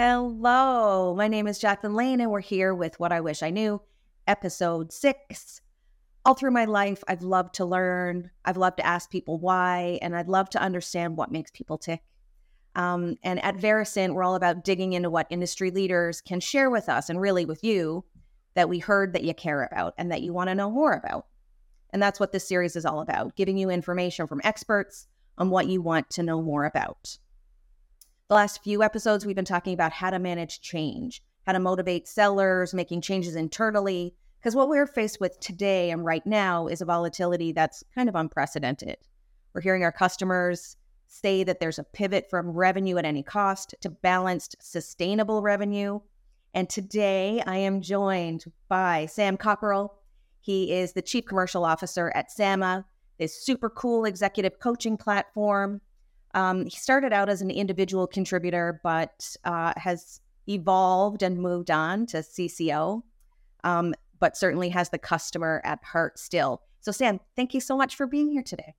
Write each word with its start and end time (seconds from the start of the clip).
Hello, 0.00 1.12
my 1.16 1.26
name 1.26 1.48
is 1.48 1.58
Jacklyn 1.58 1.92
Lane, 1.92 2.20
and 2.20 2.30
we're 2.30 2.38
here 2.38 2.72
with 2.72 3.00
What 3.00 3.10
I 3.10 3.20
Wish 3.20 3.42
I 3.42 3.50
Knew, 3.50 3.82
episode 4.28 4.92
six. 4.92 5.60
All 6.24 6.34
through 6.34 6.52
my 6.52 6.66
life, 6.66 7.02
I've 7.08 7.24
loved 7.24 7.56
to 7.56 7.64
learn. 7.64 8.30
I've 8.44 8.56
loved 8.56 8.76
to 8.76 8.86
ask 8.86 9.10
people 9.10 9.40
why, 9.40 9.98
and 10.00 10.14
I'd 10.14 10.28
love 10.28 10.50
to 10.50 10.62
understand 10.62 11.16
what 11.16 11.32
makes 11.32 11.50
people 11.50 11.78
tick. 11.78 12.00
Um, 12.76 13.16
and 13.24 13.42
at 13.42 13.56
Varicent, 13.56 14.14
we're 14.14 14.22
all 14.22 14.36
about 14.36 14.62
digging 14.62 14.92
into 14.92 15.10
what 15.10 15.26
industry 15.30 15.72
leaders 15.72 16.20
can 16.20 16.38
share 16.38 16.70
with 16.70 16.88
us 16.88 17.10
and 17.10 17.20
really 17.20 17.44
with 17.44 17.64
you 17.64 18.04
that 18.54 18.68
we 18.68 18.78
heard 18.78 19.14
that 19.14 19.24
you 19.24 19.34
care 19.34 19.64
about 19.64 19.94
and 19.98 20.12
that 20.12 20.22
you 20.22 20.32
want 20.32 20.48
to 20.48 20.54
know 20.54 20.70
more 20.70 20.92
about. 20.92 21.26
And 21.90 22.00
that's 22.00 22.20
what 22.20 22.30
this 22.30 22.46
series 22.46 22.76
is 22.76 22.86
all 22.86 23.00
about 23.00 23.34
giving 23.34 23.58
you 23.58 23.68
information 23.68 24.28
from 24.28 24.42
experts 24.44 25.08
on 25.36 25.50
what 25.50 25.66
you 25.66 25.82
want 25.82 26.08
to 26.10 26.22
know 26.22 26.40
more 26.40 26.66
about. 26.66 27.18
The 28.28 28.34
last 28.34 28.62
few 28.62 28.82
episodes, 28.82 29.24
we've 29.24 29.34
been 29.34 29.46
talking 29.46 29.72
about 29.72 29.90
how 29.90 30.10
to 30.10 30.18
manage 30.18 30.60
change, 30.60 31.22
how 31.46 31.52
to 31.52 31.58
motivate 31.58 32.06
sellers, 32.06 32.74
making 32.74 33.00
changes 33.00 33.34
internally. 33.34 34.14
Because 34.38 34.54
what 34.54 34.68
we're 34.68 34.86
faced 34.86 35.18
with 35.18 35.40
today 35.40 35.90
and 35.90 36.04
right 36.04 36.24
now 36.26 36.66
is 36.66 36.82
a 36.82 36.84
volatility 36.84 37.52
that's 37.52 37.82
kind 37.94 38.06
of 38.06 38.14
unprecedented. 38.14 38.98
We're 39.54 39.62
hearing 39.62 39.82
our 39.82 39.92
customers 39.92 40.76
say 41.06 41.42
that 41.42 41.58
there's 41.58 41.78
a 41.78 41.84
pivot 41.84 42.28
from 42.28 42.50
revenue 42.50 42.98
at 42.98 43.06
any 43.06 43.22
cost 43.22 43.74
to 43.80 43.88
balanced, 43.88 44.56
sustainable 44.60 45.40
revenue. 45.40 46.00
And 46.52 46.68
today 46.68 47.42
I 47.46 47.56
am 47.56 47.80
joined 47.80 48.44
by 48.68 49.06
Sam 49.06 49.38
Cockerill. 49.38 49.88
He 50.38 50.74
is 50.74 50.92
the 50.92 51.00
Chief 51.00 51.24
Commercial 51.24 51.64
Officer 51.64 52.12
at 52.14 52.30
SAMA, 52.30 52.84
this 53.18 53.42
super 53.42 53.70
cool 53.70 54.04
executive 54.04 54.58
coaching 54.60 54.98
platform. 54.98 55.80
Um, 56.34 56.64
he 56.64 56.76
started 56.76 57.12
out 57.12 57.28
as 57.28 57.42
an 57.42 57.50
individual 57.50 58.06
contributor, 58.06 58.80
but 58.82 59.36
uh, 59.44 59.72
has 59.76 60.20
evolved 60.48 61.22
and 61.22 61.38
moved 61.38 61.70
on 61.70 62.06
to 62.06 62.18
CCO, 62.18 63.02
um, 63.64 63.94
but 64.18 64.36
certainly 64.36 64.68
has 64.70 64.90
the 64.90 64.98
customer 64.98 65.60
at 65.64 65.82
heart 65.84 66.18
still. 66.18 66.62
So, 66.80 66.92
Sam, 66.92 67.20
thank 67.36 67.54
you 67.54 67.60
so 67.60 67.76
much 67.76 67.96
for 67.96 68.06
being 68.06 68.30
here 68.30 68.42
today. 68.42 68.74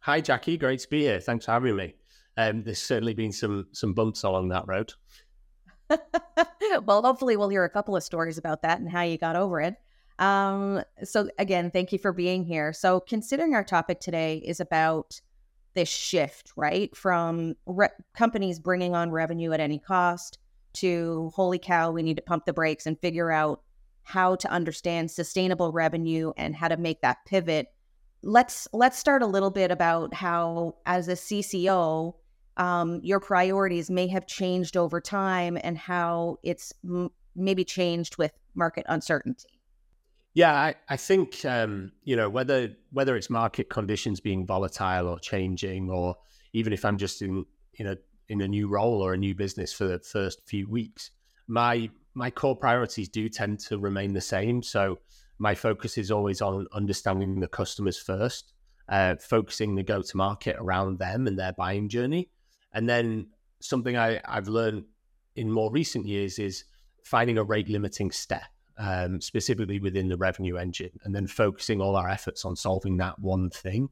Hi, 0.00 0.20
Jackie. 0.20 0.56
Great 0.56 0.80
to 0.80 0.88
be 0.88 1.02
here. 1.02 1.20
Thanks 1.20 1.44
for 1.44 1.52
having 1.52 1.76
me. 1.76 1.94
Um, 2.36 2.62
there's 2.62 2.82
certainly 2.82 3.14
been 3.14 3.32
some 3.32 3.66
some 3.72 3.92
bumps 3.92 4.22
along 4.22 4.48
that 4.48 4.66
road. 4.66 4.94
well, 6.84 7.02
hopefully, 7.02 7.36
we'll 7.36 7.50
hear 7.50 7.64
a 7.64 7.70
couple 7.70 7.94
of 7.94 8.02
stories 8.02 8.38
about 8.38 8.62
that 8.62 8.80
and 8.80 8.90
how 8.90 9.02
you 9.02 9.18
got 9.18 9.36
over 9.36 9.60
it. 9.60 9.76
Um, 10.18 10.82
so, 11.04 11.28
again, 11.38 11.70
thank 11.70 11.92
you 11.92 11.98
for 11.98 12.12
being 12.12 12.44
here. 12.44 12.72
So, 12.72 13.00
considering 13.00 13.54
our 13.54 13.64
topic 13.64 14.00
today 14.00 14.42
is 14.44 14.60
about 14.60 15.20
this 15.74 15.88
shift, 15.88 16.52
right? 16.56 16.94
From 16.96 17.54
re- 17.66 17.88
companies 18.14 18.58
bringing 18.58 18.94
on 18.94 19.10
revenue 19.10 19.52
at 19.52 19.60
any 19.60 19.78
cost 19.78 20.38
to 20.74 21.30
holy 21.34 21.58
cow, 21.58 21.90
we 21.90 22.02
need 22.02 22.16
to 22.16 22.22
pump 22.22 22.46
the 22.46 22.52
brakes 22.52 22.86
and 22.86 22.98
figure 22.98 23.30
out 23.30 23.62
how 24.04 24.34
to 24.36 24.50
understand 24.50 25.10
sustainable 25.10 25.72
revenue 25.72 26.32
and 26.36 26.56
how 26.56 26.68
to 26.68 26.76
make 26.76 27.00
that 27.02 27.18
pivot. 27.26 27.68
Let's 28.22 28.68
let's 28.72 28.98
start 28.98 29.22
a 29.22 29.26
little 29.26 29.50
bit 29.50 29.70
about 29.70 30.14
how, 30.14 30.76
as 30.86 31.08
a 31.08 31.12
CCO, 31.12 32.14
um, 32.56 33.00
your 33.02 33.20
priorities 33.20 33.90
may 33.90 34.06
have 34.08 34.26
changed 34.26 34.76
over 34.76 35.00
time 35.00 35.58
and 35.62 35.76
how 35.76 36.38
it's 36.42 36.72
m- 36.84 37.10
maybe 37.34 37.64
changed 37.64 38.18
with 38.18 38.32
market 38.54 38.84
uncertainty. 38.88 39.61
Yeah, 40.34 40.54
I, 40.54 40.74
I 40.88 40.96
think 40.96 41.44
um, 41.44 41.92
you 42.04 42.16
know 42.16 42.28
whether 42.28 42.70
whether 42.90 43.16
it's 43.16 43.28
market 43.28 43.68
conditions 43.68 44.20
being 44.20 44.46
volatile 44.46 45.08
or 45.08 45.18
changing, 45.18 45.90
or 45.90 46.16
even 46.52 46.72
if 46.72 46.84
I'm 46.84 46.96
just 46.96 47.20
in 47.20 47.44
in 47.74 47.86
a 47.86 47.96
in 48.28 48.40
a 48.40 48.48
new 48.48 48.68
role 48.68 49.02
or 49.02 49.12
a 49.12 49.18
new 49.18 49.34
business 49.34 49.72
for 49.72 49.84
the 49.84 49.98
first 49.98 50.40
few 50.46 50.68
weeks, 50.68 51.10
my 51.48 51.90
my 52.14 52.30
core 52.30 52.56
priorities 52.56 53.08
do 53.08 53.28
tend 53.28 53.60
to 53.60 53.78
remain 53.78 54.14
the 54.14 54.20
same. 54.20 54.62
So 54.62 55.00
my 55.38 55.54
focus 55.54 55.98
is 55.98 56.10
always 56.10 56.40
on 56.40 56.66
understanding 56.72 57.40
the 57.40 57.48
customers 57.48 57.98
first, 57.98 58.52
uh, 58.88 59.16
focusing 59.16 59.74
the 59.74 59.82
go 59.82 60.00
to 60.00 60.16
market 60.16 60.56
around 60.58 60.98
them 60.98 61.26
and 61.26 61.38
their 61.38 61.52
buying 61.52 61.90
journey, 61.90 62.30
and 62.72 62.88
then 62.88 63.28
something 63.60 63.98
I, 63.98 64.20
I've 64.24 64.48
learned 64.48 64.84
in 65.36 65.50
more 65.50 65.70
recent 65.70 66.06
years 66.06 66.38
is 66.38 66.64
finding 67.04 67.36
a 67.36 67.44
rate 67.44 67.68
limiting 67.68 68.10
step 68.10 68.51
um, 68.78 69.20
specifically 69.20 69.80
within 69.80 70.08
the 70.08 70.16
revenue 70.16 70.56
engine, 70.56 70.90
and 71.04 71.14
then 71.14 71.26
focusing 71.26 71.80
all 71.80 71.96
our 71.96 72.08
efforts 72.08 72.44
on 72.44 72.56
solving 72.56 72.96
that 72.98 73.18
one 73.18 73.50
thing 73.50 73.88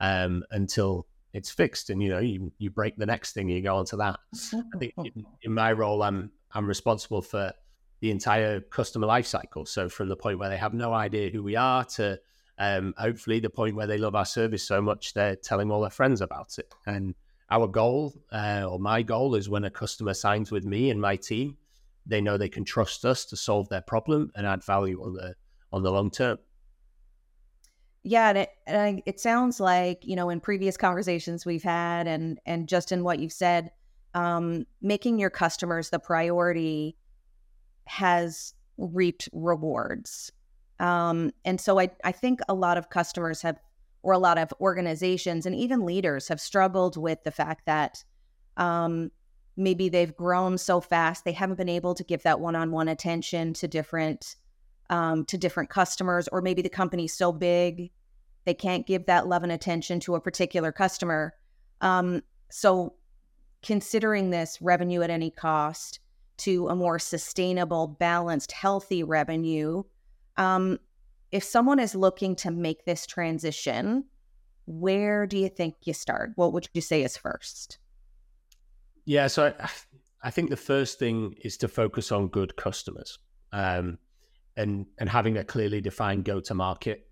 um, 0.00 0.44
until 0.50 1.06
it's 1.32 1.50
fixed. 1.50 1.90
And 1.90 2.02
you 2.02 2.10
know, 2.10 2.20
you, 2.20 2.52
you 2.58 2.70
break 2.70 2.96
the 2.96 3.06
next 3.06 3.32
thing, 3.32 3.48
you 3.48 3.62
go 3.62 3.76
on 3.76 3.86
to 3.86 3.96
that. 3.96 4.20
I 4.74 4.78
think 4.78 4.94
in, 4.98 5.24
in 5.42 5.52
my 5.52 5.72
role, 5.72 6.02
I'm 6.02 6.30
I'm 6.52 6.66
responsible 6.66 7.22
for 7.22 7.52
the 8.00 8.10
entire 8.10 8.60
customer 8.60 9.06
life 9.06 9.26
cycle. 9.26 9.66
So 9.66 9.88
from 9.88 10.08
the 10.08 10.16
point 10.16 10.38
where 10.38 10.50
they 10.50 10.56
have 10.56 10.74
no 10.74 10.92
idea 10.92 11.30
who 11.30 11.42
we 11.42 11.56
are 11.56 11.84
to 11.84 12.20
um, 12.58 12.94
hopefully 12.96 13.40
the 13.40 13.50
point 13.50 13.74
where 13.74 13.86
they 13.86 13.98
love 13.98 14.14
our 14.14 14.24
service 14.24 14.62
so 14.62 14.80
much 14.80 15.14
they're 15.14 15.36
telling 15.36 15.70
all 15.70 15.80
their 15.80 15.90
friends 15.90 16.20
about 16.20 16.58
it. 16.58 16.72
And 16.86 17.14
our 17.50 17.66
goal, 17.66 18.14
uh, 18.32 18.66
or 18.68 18.78
my 18.78 19.02
goal, 19.02 19.34
is 19.34 19.48
when 19.48 19.64
a 19.64 19.70
customer 19.70 20.14
signs 20.14 20.50
with 20.50 20.64
me 20.64 20.90
and 20.90 21.00
my 21.00 21.16
team, 21.16 21.56
they 22.06 22.20
know 22.20 22.36
they 22.36 22.48
can 22.48 22.64
trust 22.64 23.04
us 23.04 23.24
to 23.26 23.36
solve 23.36 23.68
their 23.68 23.80
problem 23.80 24.30
and 24.34 24.46
add 24.46 24.64
value 24.64 25.02
on 25.02 25.14
the 25.14 25.34
on 25.72 25.82
the 25.82 25.90
long 25.90 26.10
term. 26.10 26.38
Yeah, 28.02 28.28
and 28.28 28.38
it, 28.38 28.50
and 28.66 29.02
it 29.06 29.18
sounds 29.18 29.60
like 29.60 30.04
you 30.04 30.14
know 30.14 30.28
in 30.30 30.40
previous 30.40 30.76
conversations 30.76 31.46
we've 31.46 31.62
had, 31.62 32.06
and 32.06 32.38
and 32.44 32.68
just 32.68 32.92
in 32.92 33.02
what 33.02 33.18
you've 33.18 33.32
said, 33.32 33.70
um, 34.12 34.66
making 34.82 35.18
your 35.18 35.30
customers 35.30 35.90
the 35.90 35.98
priority 35.98 36.96
has 37.86 38.54
reaped 38.76 39.28
rewards. 39.32 40.30
Um, 40.80 41.30
and 41.44 41.60
so 41.60 41.80
I 41.80 41.90
I 42.04 42.12
think 42.12 42.40
a 42.48 42.54
lot 42.54 42.76
of 42.76 42.90
customers 42.90 43.40
have, 43.42 43.58
or 44.02 44.12
a 44.12 44.18
lot 44.18 44.36
of 44.36 44.52
organizations 44.60 45.46
and 45.46 45.54
even 45.54 45.86
leaders 45.86 46.28
have 46.28 46.40
struggled 46.40 46.98
with 46.98 47.24
the 47.24 47.30
fact 47.30 47.64
that 47.66 48.04
um, 48.58 49.10
maybe 49.56 49.88
they've 49.88 50.16
grown 50.16 50.58
so 50.58 50.80
fast 50.80 51.24
they 51.24 51.32
haven't 51.32 51.56
been 51.56 51.68
able 51.68 51.94
to 51.94 52.04
give 52.04 52.22
that 52.22 52.40
one-on-one 52.40 52.88
attention 52.88 53.52
to 53.54 53.68
different 53.68 54.36
um, 54.90 55.24
to 55.24 55.38
different 55.38 55.70
customers 55.70 56.28
or 56.28 56.42
maybe 56.42 56.62
the 56.62 56.68
company's 56.68 57.14
so 57.14 57.32
big 57.32 57.90
they 58.44 58.54
can't 58.54 58.86
give 58.86 59.06
that 59.06 59.26
love 59.26 59.42
and 59.42 59.52
attention 59.52 59.98
to 60.00 60.14
a 60.16 60.20
particular 60.20 60.70
customer. 60.70 61.32
Um, 61.80 62.22
so 62.50 62.94
considering 63.62 64.28
this 64.28 64.58
revenue 64.60 65.00
at 65.00 65.08
any 65.08 65.30
cost 65.30 66.00
to 66.36 66.68
a 66.68 66.76
more 66.76 66.98
sustainable 66.98 67.86
balanced 67.86 68.52
healthy 68.52 69.02
revenue 69.02 69.82
um, 70.36 70.78
if 71.32 71.42
someone 71.42 71.78
is 71.78 71.94
looking 71.94 72.36
to 72.36 72.50
make 72.50 72.84
this 72.84 73.06
transition 73.06 74.04
where 74.66 75.26
do 75.26 75.36
you 75.36 75.48
think 75.48 75.74
you 75.82 75.92
start? 75.92 76.30
What 76.36 76.52
would 76.52 76.68
you 76.72 76.80
say 76.80 77.02
is 77.02 77.16
first 77.16 77.78
yeah, 79.04 79.26
so 79.26 79.52
I, 79.58 79.68
I 80.22 80.30
think 80.30 80.50
the 80.50 80.56
first 80.56 80.98
thing 80.98 81.34
is 81.42 81.56
to 81.58 81.68
focus 81.68 82.10
on 82.10 82.28
good 82.28 82.56
customers, 82.56 83.18
um, 83.52 83.98
and 84.56 84.86
and 84.98 85.08
having 85.08 85.36
a 85.36 85.44
clearly 85.44 85.80
defined 85.80 86.24
go 86.24 86.40
to 86.40 86.54
market. 86.54 87.06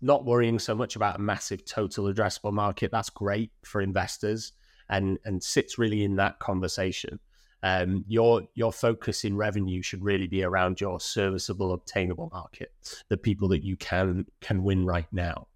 Not 0.00 0.24
worrying 0.24 0.58
so 0.58 0.74
much 0.74 0.96
about 0.96 1.16
a 1.16 1.20
massive 1.20 1.64
total 1.64 2.06
addressable 2.06 2.52
market. 2.52 2.90
That's 2.90 3.10
great 3.10 3.50
for 3.64 3.82
investors, 3.82 4.52
and 4.88 5.18
and 5.24 5.42
sits 5.42 5.78
really 5.78 6.04
in 6.04 6.16
that 6.16 6.38
conversation. 6.38 7.20
Um, 7.62 8.04
your 8.08 8.42
your 8.54 8.72
focus 8.72 9.24
in 9.24 9.36
revenue 9.36 9.82
should 9.82 10.02
really 10.02 10.26
be 10.26 10.42
around 10.42 10.80
your 10.80 11.00
serviceable, 11.00 11.72
obtainable 11.72 12.30
market, 12.32 12.72
the 13.08 13.16
people 13.18 13.48
that 13.48 13.62
you 13.62 13.76
can 13.76 14.26
can 14.40 14.62
win 14.62 14.86
right 14.86 15.10
now, 15.12 15.48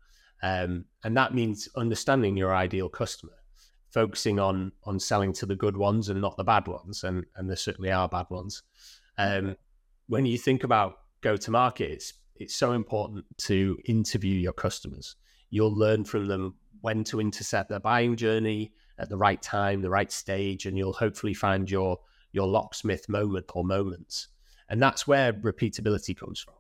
um, 0.43 0.85
and 1.05 1.17
that 1.17 1.35
means 1.35 1.69
understanding 1.77 2.37
your 2.37 2.55
ideal 2.55 2.91
customer 2.91 3.38
focusing 3.91 4.39
on 4.39 4.73
on 4.85 5.01
selling 5.01 5.33
to 5.35 5.47
the 5.47 5.57
good 5.57 5.77
ones 5.77 6.09
and 6.09 6.21
not 6.21 6.37
the 6.37 6.45
bad 6.45 6.67
ones, 6.69 7.05
and 7.05 7.25
and 7.37 7.49
there 7.49 7.57
certainly 7.57 7.91
are 7.91 8.09
bad 8.09 8.27
ones. 8.31 8.63
Um, 9.17 9.57
when 10.07 10.27
you 10.27 10.39
think 10.39 10.65
about 10.65 10.99
go 11.21 11.37
to 11.37 11.51
market, 11.51 11.91
it's 11.91 12.15
it's 12.37 12.55
so 12.55 12.73
important 12.73 13.25
to 13.39 13.79
interview 13.87 14.35
your 14.35 14.53
customers. 14.53 15.17
You'll 15.51 15.75
learn 15.75 16.05
from 16.05 16.27
them 16.27 16.55
when 16.81 17.05
to 17.05 17.21
intercept 17.21 17.69
their 17.69 17.81
buying 17.81 18.17
journey 18.17 18.73
at 18.99 19.09
the 19.09 19.17
right 19.17 19.41
time, 19.41 19.83
the 19.83 19.91
right 19.91 20.11
stage, 20.11 20.67
and 20.67 20.77
you'll 20.77 20.93
hopefully 20.93 21.35
find 21.35 21.71
your 21.71 21.99
your 22.33 22.47
locksmith 22.47 23.09
moment 23.09 23.47
or 23.55 23.65
moments. 23.65 24.29
And 24.69 24.83
that's 24.83 25.07
where 25.07 25.33
repeatability 25.33 26.17
comes 26.17 26.41
from. 26.41 26.55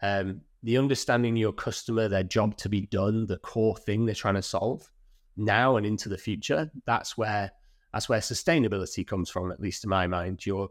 Um, 0.00 0.40
the 0.62 0.78
understanding 0.78 1.36
your 1.36 1.52
customer, 1.52 2.08
their 2.08 2.22
job 2.22 2.56
to 2.58 2.68
be 2.68 2.82
done, 2.82 3.26
the 3.26 3.38
core 3.38 3.76
thing 3.76 4.06
they're 4.06 4.14
trying 4.14 4.34
to 4.34 4.42
solve, 4.42 4.88
now 5.36 5.76
and 5.76 5.86
into 5.86 6.08
the 6.08 6.18
future, 6.18 6.70
that's 6.86 7.16
where 7.16 7.52
that's 7.92 8.08
where 8.08 8.20
sustainability 8.20 9.06
comes 9.06 9.28
from, 9.28 9.52
at 9.52 9.60
least 9.60 9.84
in 9.84 9.90
my 9.90 10.06
mind. 10.06 10.44
You're 10.46 10.68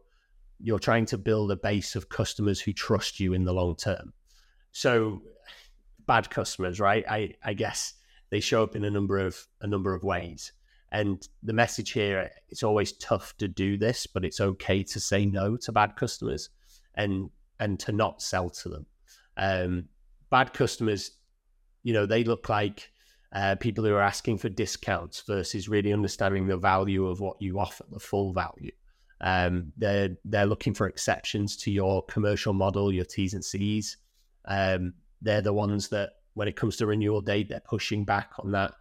you're 0.60 0.80
trying 0.80 1.06
to 1.08 1.18
build 1.18 1.52
a 1.52 1.56
base 1.56 1.96
of 1.96 2.10
customers 2.10 2.60
who 2.62 2.74
trust 2.74 3.20
you 3.20 3.34
in 3.34 3.44
the 3.44 3.54
long 3.54 3.76
term. 3.76 4.14
So 4.72 5.22
bad 6.06 6.30
customers, 6.30 6.80
right? 6.80 7.04
I, 7.10 7.34
I 7.44 7.54
guess 7.54 7.94
they 8.30 8.40
show 8.40 8.64
up 8.64 8.76
in 8.76 8.84
a 8.84 8.92
number 8.92 9.20
of 9.20 9.48
a 9.62 9.68
number 9.68 9.94
of 9.94 10.04
ways. 10.04 10.54
And 10.92 11.26
the 11.42 11.54
message 11.54 11.92
here, 11.92 12.30
it's 12.50 12.64
always 12.64 12.92
tough 12.94 13.34
to 13.38 13.48
do 13.48 13.78
this, 13.78 14.06
but 14.08 14.26
it's 14.26 14.42
okay 14.42 14.84
to 14.84 15.00
say 15.00 15.26
no 15.26 15.56
to 15.58 15.72
bad 15.72 15.96
customers 15.96 16.50
and 16.96 17.30
and 17.60 17.80
to 17.80 17.92
not 17.92 18.22
sell 18.22 18.50
to 18.50 18.70
them. 18.70 18.86
Um, 19.38 19.86
bad 20.30 20.54
customers, 20.54 21.12
you 21.84 21.94
know, 21.94 22.06
they 22.06 22.24
look 22.24 22.50
like 22.50 22.92
uh, 23.34 23.56
people 23.56 23.84
who 23.84 23.94
are 23.94 24.02
asking 24.02 24.38
for 24.38 24.50
discounts 24.50 25.24
versus 25.26 25.70
really 25.70 25.94
understanding 25.94 26.48
the 26.48 26.58
value 26.58 27.08
of 27.08 27.20
what 27.20 27.42
you 27.42 27.60
offer, 27.60 27.86
the 27.92 28.00
full 28.00 28.34
value. 28.34 28.72
Um, 29.22 29.72
they're 29.78 30.18
they're 30.26 30.46
looking 30.46 30.74
for 30.74 30.88
exceptions 30.88 31.56
to 31.58 31.72
your 31.72 32.04
commercial 32.06 32.54
model, 32.54 32.92
your 32.92 33.06
T's 33.06 33.34
and 33.34 33.46
C's. 33.46 33.98
Um, 34.46 34.94
they're 35.22 35.42
the 35.42 35.54
ones 35.54 35.90
that, 35.90 36.14
when 36.34 36.48
it 36.48 36.56
comes 36.56 36.78
to 36.78 36.88
renewal 36.88 37.22
date, 37.22 37.50
they're 37.50 37.62
pushing 37.62 38.04
back 38.04 38.32
on 38.40 38.52
that 38.52 38.74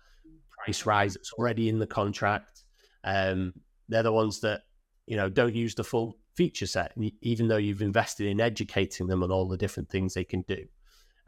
price 0.50 0.86
rise 0.86 1.14
that's 1.14 1.32
already 1.34 1.68
in 1.68 1.78
the 1.78 1.86
contract. 1.86 2.64
Um, 3.04 3.52
they're 3.88 4.02
the 4.02 4.12
ones 4.12 4.40
that 4.40 4.62
you 5.06 5.16
know 5.16 5.28
don't 5.28 5.54
use 5.54 5.74
the 5.74 5.84
full 5.84 6.16
feature 6.34 6.66
set, 6.66 6.94
even 7.20 7.48
though 7.48 7.56
you've 7.58 7.82
invested 7.82 8.26
in 8.26 8.40
educating 8.40 9.06
them 9.06 9.22
on 9.22 9.30
all 9.30 9.46
the 9.46 9.58
different 9.58 9.90
things 9.90 10.14
they 10.14 10.24
can 10.24 10.42
do. 10.42 10.64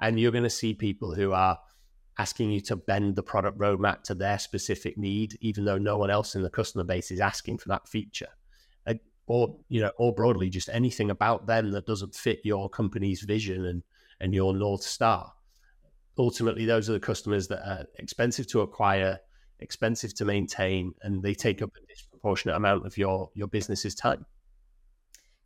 And 0.01 0.19
you're 0.19 0.33
going 0.33 0.45
to 0.45 0.51
see 0.51 0.75
people 0.75 1.15
who 1.15 1.33
are 1.33 1.59
asking 2.19 2.51
you 2.51 2.61
to 2.61 2.77
bend 2.77 3.17
the 3.17 3.23
product 3.23 3.59
roadmap 3.59 4.03
to 4.05 4.15
their 4.15 4.39
specific 4.39 4.99
need, 4.99 5.37
even 5.41 5.65
though 5.65 5.79
no 5.79 5.97
one 5.97 6.11
else 6.11 6.35
in 6.35 6.43
the 6.43 6.51
customer 6.51 6.85
base 6.85 7.11
is 7.11 7.21
asking 7.21 7.59
for 7.59 7.69
that 7.69 7.89
feature. 7.89 8.29
or 9.27 9.57
you 9.69 9.81
know, 9.81 9.93
or 9.99 10.13
broadly, 10.13 10.51
just 10.51 10.69
anything 10.69 11.11
about 11.11 11.47
them 11.47 11.71
that 11.71 11.87
doesn't 11.87 12.15
fit 12.15 12.41
your 12.45 12.69
company's 12.69 13.23
vision 13.23 13.65
and 13.67 13.83
and 14.21 14.35
your 14.35 14.55
north 14.55 14.83
star. 14.83 15.33
Ultimately, 16.19 16.67
those 16.67 16.91
are 16.91 16.93
the 16.93 17.01
customers 17.01 17.49
that 17.49 17.67
are 17.67 17.87
expensive 17.99 18.47
to 18.49 18.61
acquire, 18.61 19.19
expensive 19.61 20.13
to 20.15 20.25
maintain, 20.25 20.93
and 21.03 21.23
they 21.23 21.35
take 21.35 21.63
up 21.63 21.71
a 21.77 21.87
disproportionate 21.87 22.57
amount 22.57 22.85
of 22.85 22.99
your 22.99 23.31
your 23.35 23.49
business's 23.49 23.95
time. 23.95 24.27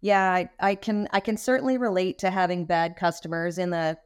Yeah, 0.00 0.32
I, 0.32 0.50
I 0.60 0.74
can 0.74 1.08
I 1.12 1.20
can 1.20 1.36
certainly 1.36 1.78
relate 1.78 2.18
to 2.18 2.30
having 2.30 2.64
bad 2.64 2.96
customers 2.96 3.58
in 3.58 3.70
the 3.70 3.98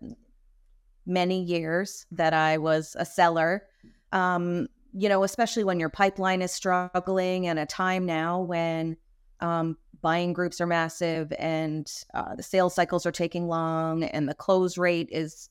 many 1.07 1.43
years 1.43 2.07
that 2.13 2.33
I 2.35 2.59
was 2.59 2.97
a 2.99 3.05
seller. 3.05 3.65
Um, 4.13 4.69
you 4.93 5.09
know, 5.09 5.23
especially 5.23 5.65
when 5.65 5.79
your 5.79 5.89
pipeline 5.89 6.43
is 6.43 6.53
struggling 6.53 7.47
and 7.47 7.59
a 7.59 7.67
time 7.67 8.07
now 8.07 8.41
when 8.41 8.97
um, 9.41 9.77
buying 10.03 10.33
groups 10.33 10.61
are 10.61 10.67
massive 10.67 11.33
and 11.39 11.91
uh, 12.15 12.35
the 12.35 12.43
sales 12.43 12.75
cycles 12.75 13.07
are 13.07 13.13
taking 13.13 13.47
long 13.47 14.05
and 14.05 14.29
the 14.29 14.35
close 14.35 14.77
rate 14.77 15.09
is 15.13 15.49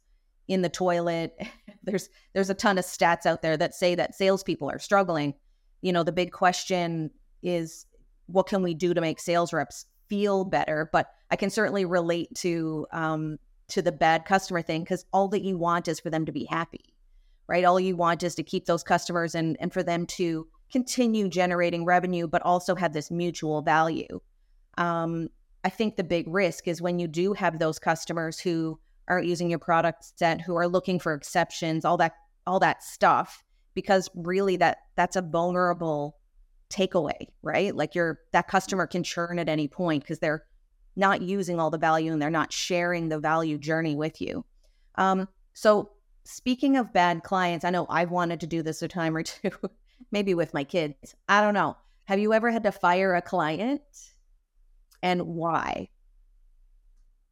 in 0.48 0.62
the 0.62 0.70
toilet. 0.70 1.40
there's 1.84 2.10
there's 2.34 2.50
a 2.50 2.56
ton 2.56 2.78
of 2.78 2.86
stats 2.86 3.26
out 3.26 3.42
there 3.42 3.58
that 3.58 3.74
say 3.74 3.96
that 3.96 4.16
salespeople 4.16 4.70
are 4.70 4.80
struggling. 4.80 5.34
You 5.82 5.94
know, 5.94 6.04
the 6.04 6.12
big 6.12 6.32
question 6.32 7.12
is 7.42 7.86
what 8.26 8.48
can 8.48 8.62
we 8.62 8.74
do 8.74 8.94
to 8.94 9.02
make 9.02 9.20
sales 9.20 9.54
reps 9.54 9.86
feel 10.08 10.44
better? 10.44 10.90
But 10.92 11.08
I 11.32 11.36
can 11.36 11.50
certainly 11.50 11.86
relate 11.86 12.34
to 12.36 12.86
um, 12.92 13.38
to 13.70 13.82
the 13.82 13.92
bad 13.92 14.26
customer 14.26 14.62
thing 14.62 14.84
because 14.84 15.06
all 15.14 15.28
that 15.30 15.44
you 15.44 15.58
want 15.58 15.88
is 15.88 16.00
for 16.00 16.10
them 16.10 16.26
to 16.26 16.32
be 16.32 16.46
happy, 16.46 16.94
right? 17.48 17.66
All 17.66 17.80
you 17.80 17.96
want 17.96 18.24
is 18.24 18.36
to 18.36 18.44
keep 18.44 18.66
those 18.66 18.84
customers 18.84 19.36
and 19.36 19.58
and 19.60 19.72
for 19.74 19.84
them 19.84 20.06
to 20.08 20.48
continue 20.72 21.28
generating 21.28 21.86
revenue, 21.86 22.28
but 22.28 22.42
also 22.44 22.76
have 22.76 22.94
this 22.94 23.10
mutual 23.10 23.62
value. 23.62 24.20
Um, 24.78 25.30
I 25.64 25.70
think 25.70 25.96
the 25.96 26.04
big 26.04 26.28
risk 26.28 26.68
is 26.68 26.82
when 26.82 27.00
you 27.00 27.08
do 27.08 27.34
have 27.34 27.60
those 27.60 27.80
customers 27.80 28.40
who 28.40 28.80
aren't 29.08 29.28
using 29.28 29.50
your 29.50 29.60
product 29.60 30.18
set, 30.18 30.42
who 30.42 30.56
are 30.56 30.68
looking 30.68 31.00
for 31.00 31.14
exceptions, 31.14 31.84
all 31.84 31.98
that 31.98 32.14
all 32.48 32.60
that 32.60 32.84
stuff, 32.84 33.44
because 33.74 34.10
really 34.16 34.58
that 34.58 34.78
that's 34.96 35.16
a 35.16 35.22
vulnerable 35.22 36.18
takeaway, 36.70 37.28
right? 37.42 37.76
Like 37.76 37.96
your 37.96 38.20
that 38.32 38.48
customer 38.48 38.88
can 38.88 39.04
churn 39.04 39.40
at 39.40 39.50
any 39.50 39.68
point 39.68 40.04
because 40.04 40.20
they're 40.20 40.46
not 41.00 41.22
using 41.22 41.60
all 41.60 41.70
the 41.70 41.78
value 41.78 42.12
and 42.12 42.22
they're 42.22 42.30
not 42.30 42.54
sharing 42.54 43.10
the 43.10 43.20
value 43.20 43.58
journey 43.58 43.96
with 43.96 44.22
you. 44.22 44.46
Um, 44.96 45.28
so 45.54 45.92
speaking 46.26 46.78
of 46.78 46.94
bad 46.94 47.24
clients, 47.24 47.66
I 47.66 47.70
know 47.72 47.88
I've 47.90 48.12
wanted 48.12 48.42
to 48.42 48.48
do 48.48 48.62
this 48.62 48.82
a 48.82 48.88
time 48.88 49.16
or 49.16 49.24
two, 49.24 49.52
maybe 50.12 50.34
with 50.36 50.54
my 50.54 50.64
kids. 50.64 51.16
I 51.28 51.42
don't 51.42 51.54
know. 51.54 51.78
Have 52.06 52.20
you 52.20 52.34
ever 52.34 52.52
had 52.52 52.64
to 52.64 52.72
fire 52.72 53.16
a 53.16 53.22
client 53.22 53.82
and 55.02 55.22
why? 55.22 55.90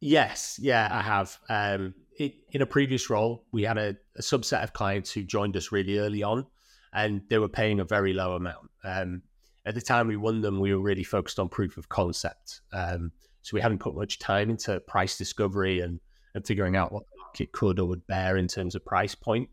Yes, 0.00 0.58
yeah, 0.60 0.88
I 0.90 1.02
have. 1.02 1.38
Um, 1.48 1.94
it, 2.18 2.34
in 2.52 2.62
a 2.62 2.66
previous 2.66 3.10
role, 3.10 3.44
we 3.52 3.62
had 3.62 3.78
a, 3.78 3.96
a, 4.16 4.22
subset 4.22 4.62
of 4.62 4.72
clients 4.72 5.10
who 5.10 5.24
joined 5.24 5.56
us 5.56 5.72
really 5.72 5.98
early 5.98 6.22
on, 6.22 6.46
and 6.92 7.22
they 7.28 7.38
were 7.38 7.48
paying 7.48 7.80
a 7.80 7.84
very 7.84 8.12
low 8.12 8.34
amount. 8.34 8.70
Um, 8.84 9.22
at 9.66 9.74
the 9.74 9.80
time 9.80 10.06
we 10.06 10.16
won 10.16 10.40
them, 10.40 10.60
we 10.60 10.72
were 10.72 10.80
really 10.80 11.02
focused 11.02 11.40
on 11.40 11.48
proof 11.48 11.76
of 11.76 11.88
concept. 11.88 12.60
Um, 12.72 13.10
so 13.48 13.54
we 13.54 13.62
haven't 13.62 13.78
put 13.78 13.96
much 13.96 14.18
time 14.18 14.50
into 14.50 14.78
price 14.80 15.16
discovery 15.16 15.80
and, 15.80 16.00
and 16.34 16.46
figuring 16.46 16.76
out 16.76 16.92
what 16.92 17.04
the 17.06 17.22
market 17.22 17.50
could 17.52 17.78
or 17.78 17.86
would 17.86 18.06
bear 18.06 18.36
in 18.36 18.46
terms 18.46 18.74
of 18.74 18.84
price 18.84 19.14
point. 19.14 19.48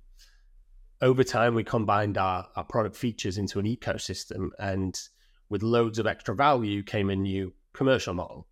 Over 1.01 1.23
time, 1.23 1.55
we 1.55 1.63
combined 1.63 2.17
our, 2.17 2.45
our 2.57 2.65
product 2.65 2.97
features 2.97 3.37
into 3.37 3.57
an 3.57 3.65
ecosystem, 3.65 4.49
and 4.59 4.99
with 5.47 5.63
loads 5.63 5.97
of 5.97 6.07
extra 6.07 6.35
value 6.35 6.83
came 6.83 7.09
a 7.09 7.15
new 7.15 7.53
commercial 7.71 8.13
model. 8.13 8.47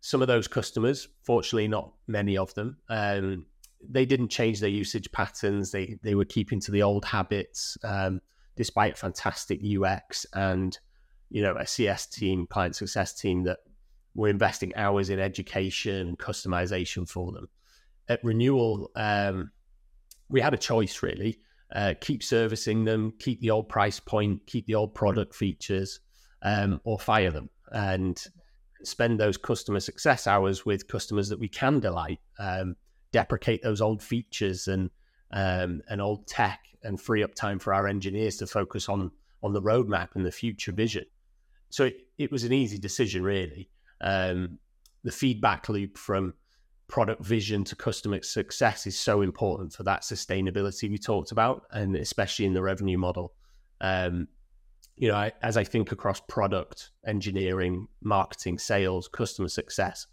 Some 0.00 0.20
of 0.20 0.26
those 0.26 0.48
customers, 0.48 1.06
fortunately, 1.22 1.68
not 1.68 1.92
many 2.08 2.36
of 2.36 2.52
them, 2.54 2.78
um, 2.88 3.46
they 3.88 4.04
didn't 4.04 4.30
change 4.30 4.58
their 4.58 4.68
usage 4.68 5.12
patterns. 5.12 5.70
They 5.70 5.98
they 6.02 6.16
were 6.16 6.24
keeping 6.24 6.58
to 6.62 6.72
the 6.72 6.82
old 6.82 7.04
habits, 7.04 7.78
um, 7.84 8.20
despite 8.56 8.98
fantastic 8.98 9.60
UX 9.62 10.26
and 10.32 10.76
you 11.30 11.42
know 11.42 11.54
a 11.54 11.66
CS 11.66 12.06
team, 12.06 12.48
client 12.48 12.74
success 12.74 13.14
team 13.14 13.44
that 13.44 13.58
were 14.18 14.28
investing 14.28 14.74
hours 14.74 15.10
in 15.10 15.18
education 15.20 16.08
and 16.08 16.18
customization 16.18 17.08
for 17.08 17.30
them. 17.32 17.48
At 18.08 18.22
renewal, 18.24 18.90
um, 18.96 19.52
we 20.28 20.40
had 20.40 20.54
a 20.54 20.58
choice 20.58 21.02
really: 21.02 21.38
uh, 21.74 21.94
keep 22.00 22.22
servicing 22.22 22.84
them, 22.84 23.12
keep 23.18 23.40
the 23.40 23.50
old 23.50 23.68
price 23.68 24.00
point, 24.00 24.46
keep 24.46 24.66
the 24.66 24.74
old 24.74 24.94
product 24.94 25.34
features, 25.34 26.00
um, 26.42 26.80
or 26.84 26.98
fire 26.98 27.30
them 27.30 27.48
and 27.70 28.24
spend 28.82 29.20
those 29.20 29.36
customer 29.36 29.80
success 29.80 30.26
hours 30.26 30.64
with 30.64 30.88
customers 30.88 31.28
that 31.28 31.38
we 31.38 31.48
can 31.48 31.80
delight. 31.80 32.20
Um, 32.38 32.76
deprecate 33.12 33.62
those 33.62 33.80
old 33.80 34.02
features 34.02 34.68
and 34.68 34.90
um, 35.30 35.80
and 35.88 36.02
old 36.02 36.26
tech, 36.26 36.60
and 36.82 37.00
free 37.00 37.22
up 37.22 37.34
time 37.34 37.58
for 37.58 37.72
our 37.72 37.86
engineers 37.86 38.36
to 38.38 38.46
focus 38.46 38.88
on 38.88 39.12
on 39.42 39.52
the 39.52 39.62
roadmap 39.62 40.08
and 40.16 40.26
the 40.26 40.32
future 40.32 40.72
vision 40.72 41.04
so 41.70 41.84
it, 41.84 42.06
it 42.16 42.32
was 42.32 42.44
an 42.44 42.52
easy 42.52 42.78
decision, 42.78 43.22
really. 43.22 43.68
Um, 44.00 44.58
the 45.04 45.12
feedback 45.12 45.68
loop 45.68 45.96
from 45.96 46.34
product 46.88 47.24
vision 47.24 47.64
to 47.64 47.76
customer 47.76 48.22
success 48.22 48.86
is 48.86 48.98
so 48.98 49.20
important 49.20 49.72
for 49.72 49.82
that 49.84 50.02
sustainability 50.02 50.90
we 50.90 50.98
talked 50.98 51.32
about, 51.32 51.64
and 51.70 51.96
especially 51.96 52.46
in 52.46 52.54
the 52.54 52.62
revenue 52.62 52.98
model. 52.98 53.34
Um, 53.80 54.28
you 54.96 55.08
know, 55.08 55.14
I, 55.14 55.32
as 55.42 55.56
I 55.56 55.64
think 55.64 55.92
across 55.92 56.20
product, 56.20 56.90
engineering, 57.06 57.86
marketing, 58.02 58.58
sales, 58.58 59.06
customer 59.06 59.48
success, 59.48 60.06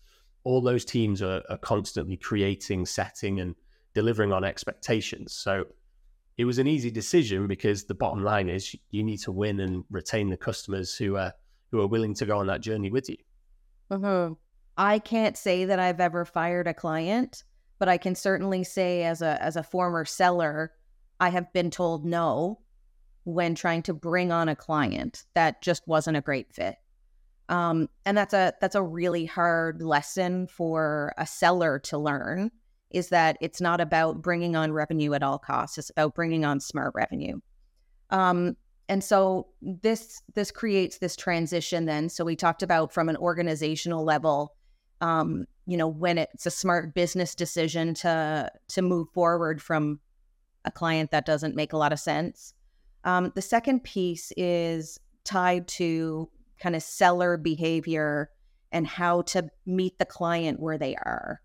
all 0.43 0.61
those 0.61 0.85
teams 0.85 1.21
are, 1.21 1.41
are 1.49 1.57
constantly 1.57 2.17
creating, 2.17 2.85
setting, 2.85 3.39
and 3.39 3.55
delivering 3.95 4.31
on 4.31 4.43
expectations. 4.43 5.33
So 5.33 5.65
it 6.37 6.45
was 6.45 6.59
an 6.59 6.67
easy 6.67 6.91
decision 6.91 7.47
because 7.47 7.85
the 7.85 7.95
bottom 7.95 8.23
line 8.23 8.49
is 8.49 8.75
you 8.91 9.03
need 9.03 9.17
to 9.21 9.31
win 9.31 9.59
and 9.61 9.85
retain 9.89 10.29
the 10.29 10.37
customers 10.37 10.95
who 10.95 11.15
are 11.15 11.33
who 11.71 11.81
are 11.81 11.87
willing 11.87 12.13
to 12.13 12.25
go 12.25 12.37
on 12.37 12.47
that 12.47 12.61
journey 12.61 12.91
with 12.91 13.09
you. 13.09 13.17
Mm-hmm. 13.91 14.33
I 14.77 14.99
can't 14.99 15.37
say 15.37 15.65
that 15.65 15.79
I've 15.79 15.99
ever 15.99 16.25
fired 16.25 16.67
a 16.67 16.73
client, 16.73 17.43
but 17.79 17.87
I 17.87 17.97
can 17.97 18.15
certainly 18.15 18.63
say 18.63 19.03
as 19.03 19.21
a 19.21 19.41
as 19.41 19.55
a 19.55 19.63
former 19.63 20.05
seller, 20.05 20.73
I 21.19 21.29
have 21.29 21.51
been 21.53 21.71
told 21.71 22.05
no 22.05 22.59
when 23.23 23.55
trying 23.55 23.81
to 23.83 23.93
bring 23.93 24.31
on 24.31 24.49
a 24.49 24.55
client 24.55 25.23
that 25.33 25.61
just 25.61 25.87
wasn't 25.87 26.17
a 26.17 26.21
great 26.21 26.53
fit. 26.53 26.75
Um, 27.47 27.89
and 28.05 28.17
that's 28.17 28.33
a 28.33 28.53
that's 28.59 28.75
a 28.75 28.83
really 28.83 29.25
hard 29.25 29.81
lesson 29.81 30.47
for 30.47 31.13
a 31.17 31.27
seller 31.27 31.79
to 31.79 31.97
learn 31.97 32.51
is 32.91 33.09
that 33.09 33.37
it's 33.41 33.61
not 33.61 33.81
about 33.81 34.21
bringing 34.21 34.55
on 34.55 34.71
revenue 34.71 35.13
at 35.13 35.21
all 35.21 35.37
costs 35.37 35.77
it's 35.77 35.89
about 35.91 36.15
bringing 36.15 36.43
on 36.43 36.59
smart 36.59 36.93
revenue 36.95 37.39
um, 38.09 38.55
and 38.87 39.03
so 39.03 39.47
this 39.61 40.21
this 40.33 40.51
creates 40.51 40.99
this 40.99 41.15
transition 41.15 41.85
then. 41.85 42.09
So 42.09 42.23
we 42.23 42.35
talked 42.35 42.63
about 42.63 42.93
from 42.93 43.09
an 43.09 43.17
organizational 43.17 44.03
level 44.03 44.55
um, 45.01 45.45
you 45.65 45.77
know 45.77 45.87
when 45.87 46.17
it's 46.17 46.45
a 46.45 46.51
smart 46.51 46.93
business 46.93 47.35
decision 47.35 47.93
to 47.95 48.51
to 48.69 48.81
move 48.81 49.07
forward 49.13 49.61
from 49.61 49.99
a 50.65 50.71
client 50.71 51.11
that 51.11 51.25
doesn't 51.25 51.55
make 51.55 51.73
a 51.73 51.77
lot 51.77 51.93
of 51.93 51.99
sense. 51.99 52.53
Um, 53.03 53.31
the 53.35 53.41
second 53.41 53.83
piece 53.83 54.31
is 54.35 54.99
tied 55.23 55.67
to 55.67 56.29
kind 56.59 56.75
of 56.75 56.81
seller 56.81 57.37
behavior 57.37 58.31
and 58.71 58.87
how 58.87 59.21
to 59.23 59.49
meet 59.65 59.97
the 59.99 60.05
client 60.05 60.59
where 60.59 60.77
they 60.77 60.95
are. 60.95 61.41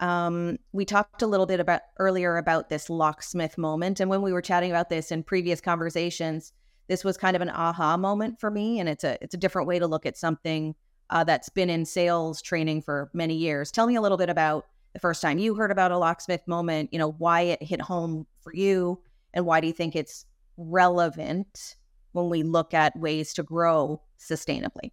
Um, 0.00 0.58
we 0.72 0.84
talked 0.84 1.22
a 1.22 1.26
little 1.26 1.46
bit 1.46 1.60
about 1.60 1.82
earlier 1.98 2.38
about 2.38 2.70
this 2.70 2.88
locksmith 2.88 3.58
moment. 3.58 4.00
And 4.00 4.10
when 4.10 4.22
we 4.22 4.32
were 4.32 4.42
chatting 4.42 4.70
about 4.70 4.88
this 4.88 5.12
in 5.12 5.22
previous 5.22 5.60
conversations 5.60 6.52
this 6.92 7.04
was 7.04 7.16
kind 7.16 7.34
of 7.34 7.40
an 7.40 7.48
aha 7.48 7.96
moment 7.96 8.38
for 8.38 8.50
me, 8.50 8.78
and 8.78 8.86
it's 8.86 9.02
a 9.02 9.16
it's 9.22 9.32
a 9.32 9.38
different 9.38 9.66
way 9.66 9.78
to 9.78 9.86
look 9.86 10.04
at 10.04 10.18
something 10.18 10.74
uh, 11.08 11.24
that's 11.24 11.48
been 11.48 11.70
in 11.70 11.86
sales 11.86 12.42
training 12.42 12.82
for 12.82 13.10
many 13.14 13.34
years. 13.34 13.70
Tell 13.70 13.86
me 13.86 13.96
a 13.96 14.00
little 14.02 14.18
bit 14.18 14.28
about 14.28 14.66
the 14.92 15.00
first 15.00 15.22
time 15.22 15.38
you 15.38 15.54
heard 15.54 15.70
about 15.70 15.90
a 15.90 15.96
locksmith 15.96 16.46
moment. 16.46 16.90
You 16.92 16.98
know 16.98 17.12
why 17.12 17.40
it 17.42 17.62
hit 17.62 17.80
home 17.80 18.26
for 18.42 18.54
you, 18.54 19.00
and 19.32 19.46
why 19.46 19.62
do 19.62 19.68
you 19.68 19.72
think 19.72 19.96
it's 19.96 20.26
relevant 20.58 21.76
when 22.12 22.28
we 22.28 22.42
look 22.42 22.74
at 22.74 22.94
ways 22.94 23.32
to 23.34 23.42
grow 23.42 24.02
sustainably? 24.20 24.90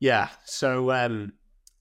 Yeah. 0.00 0.28
So 0.44 0.90
um, 0.90 1.32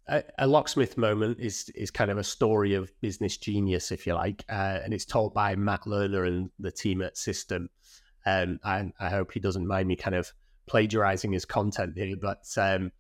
a, 0.08 0.24
a, 0.40 0.48
locksmith 0.48 0.98
moment 0.98 1.42
is 1.42 1.70
is 1.76 1.92
kind 1.92 2.10
of 2.10 2.18
a 2.18 2.24
story 2.24 2.74
of 2.74 2.90
business 3.02 3.36
genius, 3.36 3.92
if 3.92 4.08
you 4.08 4.14
like, 4.14 4.46
uh, 4.48 4.80
and 4.82 4.94
it's 4.94 5.04
told 5.04 5.34
by 5.34 5.58
Matt 5.58 5.82
Lerner 5.82 6.26
and 6.26 6.50
the 6.58 6.72
team 6.72 7.02
at 7.02 7.16
SYSTM. 7.16 7.68
Um, 8.28 8.60
and 8.66 8.92
I 9.00 9.08
hope 9.08 9.32
he 9.32 9.40
doesn't 9.40 9.66
mind 9.66 9.88
me 9.88 9.96
kind 9.96 10.16
of 10.16 10.34
plagiarizing 10.68 11.32
his 11.32 11.46
content 11.46 11.94
here, 11.96 12.18
but 12.22 12.44
um, 12.58 12.92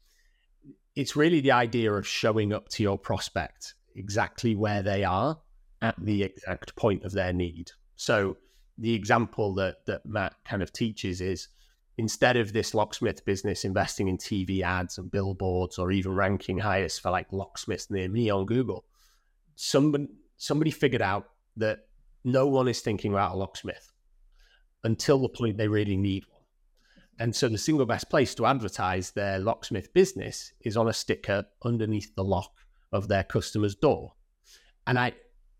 it's 0.96 1.18
really 1.18 1.42
the 1.42 1.52
idea 1.52 1.92
of 1.92 2.08
showing 2.08 2.54
up 2.54 2.70
to 2.70 2.84
your 2.84 2.98
prospect 2.98 3.74
exactly 3.94 4.56
where 4.56 4.82
they 4.82 5.04
are 5.04 5.38
at 5.82 5.96
the 6.02 6.24
exact 6.24 6.78
point 6.78 7.04
of 7.04 7.12
their 7.12 7.34
need. 7.34 7.72
So 7.98 8.38
the 8.78 8.94
example 8.94 9.54
that 9.56 9.86
that 9.86 10.06
Matt 10.06 10.36
kind 10.46 10.64
of 10.64 10.72
teaches 10.72 11.20
is 11.20 11.50
instead 11.98 12.38
of 12.38 12.54
this 12.54 12.74
locksmith 12.74 13.26
business 13.26 13.66
investing 13.66 14.08
in 14.08 14.18
TV 14.18 14.62
ads 14.62 14.98
and 14.98 15.12
billboards 15.12 15.78
or 15.78 15.92
even 15.92 16.14
ranking 16.14 16.60
highest 16.60 17.02
for 17.02 17.12
like 17.12 17.34
locksmiths 17.34 17.92
near 17.92 18.08
me 18.08 18.30
on 18.30 18.46
Google, 18.46 18.86
somebody 19.56 20.08
somebody 20.38 20.72
figured 20.72 21.02
out 21.02 21.28
that 21.58 21.80
no 22.24 22.48
one 22.48 22.70
is 22.70 22.80
thinking 22.80 23.12
about 23.12 23.34
a 23.34 23.38
locksmith 23.38 23.92
until 24.88 25.20
the 25.20 25.28
point 25.28 25.58
they 25.58 25.68
really 25.68 25.98
need 25.98 26.24
one. 26.30 26.44
And 27.20 27.36
so 27.36 27.50
the 27.50 27.58
single 27.58 27.86
best 27.86 28.10
place 28.10 28.34
to 28.36 28.46
advertise 28.46 29.12
their 29.12 29.38
locksmith 29.38 29.94
business 29.94 30.54
is 30.62 30.78
on 30.78 30.88
a 30.88 30.94
sticker 30.94 31.46
underneath 31.62 32.16
the 32.16 32.24
lock 32.24 32.54
of 32.94 33.10
their 33.10 33.26
customer's 33.26 33.76
door. 33.76 34.14
And 34.88 34.98
I 34.98 35.12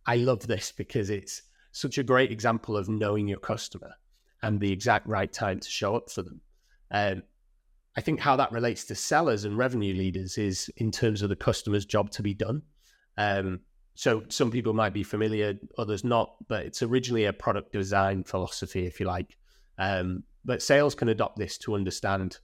I 0.06 0.16
love 0.16 0.48
this 0.48 0.72
because 0.72 1.10
it's 1.10 1.42
such 1.74 1.98
a 1.98 2.04
great 2.04 2.32
example 2.32 2.78
of 2.78 2.88
knowing 2.88 3.28
your 3.28 3.40
customer 3.40 3.96
and 4.42 4.62
the 4.62 4.72
exact 4.72 5.06
right 5.08 5.34
time 5.34 5.60
to 5.60 5.70
show 5.70 5.98
up 5.98 6.10
for 6.10 6.24
them. 6.24 6.40
Um, 6.90 7.24
I 7.98 8.02
think 8.02 8.22
how 8.22 8.38
that 8.38 8.54
relates 8.54 8.86
to 8.86 8.96
sellers 8.96 9.44
and 9.44 9.58
revenue 9.58 9.94
leaders 9.94 10.38
is 10.38 10.70
in 10.78 10.90
terms 10.90 11.22
of 11.22 11.28
the 11.28 11.36
customer's 11.36 11.86
job 11.86 12.12
to 12.12 12.24
be 12.24 12.34
done. 12.34 12.62
Um, 13.18 13.60
so 13.98 14.24
some 14.30 14.52
people 14.52 14.74
might 14.74 14.94
be 14.94 15.02
familiar, 15.02 15.56
others 15.80 16.04
not, 16.04 16.36
but 16.48 16.68
it's 16.68 16.84
originally 16.84 17.26
a 17.26 17.34
product 17.34 17.74
design 17.74 18.24
philosophy, 18.24 18.86
if 18.86 19.00
you 19.00 19.08
like. 19.08 19.36
Um, 19.80 20.24
but 20.46 20.62
sales 20.62 20.94
can 20.94 21.10
adopt 21.10 21.38
this 21.38 21.58
to 21.60 21.74
understand 21.74 22.38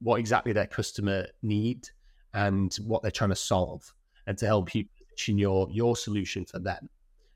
what 0.00 0.18
exactly 0.18 0.52
their 0.52 0.66
customer 0.66 1.26
need 1.42 1.88
and 2.34 2.74
what 2.84 3.02
they're 3.02 3.12
trying 3.12 3.30
to 3.30 3.36
solve, 3.36 3.94
and 4.26 4.36
to 4.38 4.46
help 4.46 4.74
you 4.74 4.84
position 4.98 5.38
your 5.38 5.68
your 5.70 5.94
solution 5.94 6.44
for 6.44 6.58
them. 6.58 6.88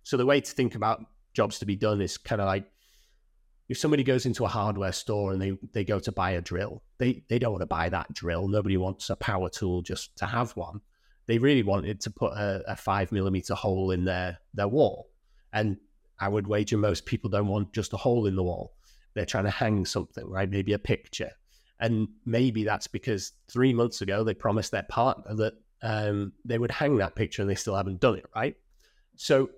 So 0.03 0.17
the 0.17 0.27
way 0.27 0.41
to 0.41 0.51
think 0.53 0.75
about 0.75 1.07
jobs 1.33 1.61
to 1.61 1.65
be 1.65 1.77
done 1.77 2.01
is 2.01 2.19
kind 2.19 2.41
of 2.41 2.49
like 2.49 2.67
if 3.69 3.79
somebody 3.79 4.03
goes 4.03 4.27
into 4.27 4.45
a 4.45 4.49
hardware 4.49 4.91
store 4.91 5.33
and 5.33 5.41
they, 5.41 5.57
they 5.73 5.85
go 5.85 6.01
to 6.01 6.11
buy 6.11 6.33
a 6.33 6.41
drill, 6.41 6.83
they, 6.99 7.23
they 7.29 7.39
don't 7.39 7.53
want 7.53 7.63
to 7.63 7.67
buy 7.67 7.89
that 7.89 8.13
drill. 8.13 8.49
Nobody 8.49 8.77
wants 8.77 9.11
a 9.11 9.17
power 9.17 9.49
tool 9.49 9.81
just 9.81 10.17
to 10.17 10.27
have 10.27 10.57
one. 10.57 10.81
They 11.27 11.39
really 11.39 11.63
wanted 11.63 12.01
to 12.03 12.11
put 12.11 12.33
a, 12.33 12.63
a 12.67 12.77
five 12.77 13.13
millimeter 13.13 13.55
hole 13.55 13.91
in 13.91 14.05
their, 14.05 14.39
their 14.55 14.69
wall. 14.69 15.11
And 15.53 15.77
I 16.19 16.29
would 16.29 16.47
wager 16.47 16.77
most 16.77 17.07
people 17.07 17.31
don't 17.31 17.49
want 17.49 17.73
just 17.73 17.93
a 17.93 17.97
hole 17.97 18.27
in 18.27 18.37
the 18.37 18.43
wall. 18.43 18.75
They're 19.15 19.27
trying 19.27 19.45
to 19.45 19.51
hang 19.51 19.85
something, 19.87 20.29
right? 20.29 20.49
Maybe 20.49 20.73
a 20.73 20.79
picture. 20.79 21.31
And 21.79 22.09
maybe 22.27 22.65
that's 22.65 22.87
because 22.87 23.33
three 23.51 23.73
months 23.73 24.03
ago 24.03 24.23
they 24.23 24.35
promised 24.35 24.71
their 24.71 24.83
partner 24.85 25.35
that 25.37 25.55
um, 25.83 26.33
they 26.45 26.59
would 26.59 26.71
hang 26.71 26.99
that 26.99 27.15
picture 27.15 27.43
and 27.43 27.51
they 27.51 27.55
still 27.55 27.75
haven't 27.75 28.01
done 28.01 28.17
it, 28.17 28.27
right? 28.37 28.55
So 29.17 29.51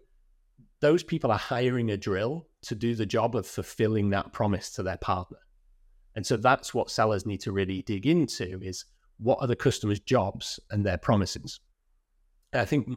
those 0.80 1.02
people 1.02 1.30
are 1.32 1.38
hiring 1.38 1.90
a 1.90 1.96
drill 1.96 2.46
to 2.62 2.74
do 2.74 2.94
the 2.94 3.06
job 3.06 3.34
of 3.34 3.46
fulfilling 3.46 4.10
that 4.10 4.32
promise 4.32 4.70
to 4.72 4.82
their 4.82 4.96
partner. 4.96 5.38
And 6.14 6.26
so 6.26 6.36
that's 6.36 6.74
what 6.74 6.90
sellers 6.90 7.26
need 7.26 7.40
to 7.42 7.52
really 7.52 7.82
dig 7.82 8.06
into 8.06 8.60
is 8.62 8.84
what 9.22 9.38
are 9.40 9.46
the 9.46 9.56
customers' 9.56 10.00
jobs 10.00 10.60
and 10.70 10.84
their 10.84 10.98
promises. 10.98 11.60
And 12.52 12.60
I 12.60 12.64
think 12.64 12.88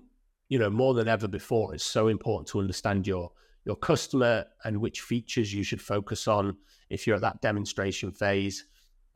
you 0.49 0.59
know 0.59 0.69
more 0.69 0.93
than 0.93 1.07
ever 1.07 1.27
before, 1.27 1.73
it's 1.73 1.83
so 1.83 2.07
important 2.07 2.47
to 2.49 2.59
understand 2.59 3.07
your 3.07 3.31
your 3.65 3.75
customer 3.75 4.45
and 4.63 4.79
which 4.79 5.01
features 5.01 5.53
you 5.53 5.63
should 5.63 5.81
focus 5.81 6.27
on 6.27 6.55
if 6.89 7.07
you're 7.07 7.15
at 7.15 7.21
that 7.21 7.41
demonstration 7.41 8.11
phase. 8.11 8.65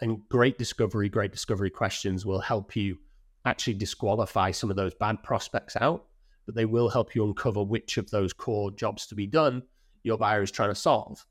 And 0.01 0.27
great 0.29 0.57
discovery, 0.57 1.09
great 1.09 1.31
discovery 1.31 1.69
questions 1.69 2.25
will 2.25 2.39
help 2.39 2.75
you 2.75 2.97
actually 3.45 3.73
disqualify 3.73 4.51
some 4.51 4.69
of 4.69 4.75
those 4.75 4.93
bad 4.95 5.21
prospects 5.23 5.75
out 5.79 6.05
but 6.45 6.55
they 6.55 6.65
will 6.65 6.89
help 6.89 7.13
you 7.13 7.23
uncover 7.23 7.63
which 7.63 7.97
of 7.97 8.09
those 8.09 8.33
core 8.33 8.71
jobs 8.71 9.05
to 9.05 9.13
be 9.13 9.27
done 9.27 9.61
your 10.03 10.17
buyer 10.17 10.41
is 10.41 10.51
trying 10.51 10.69
to 10.69 10.75
solve, 10.75 11.25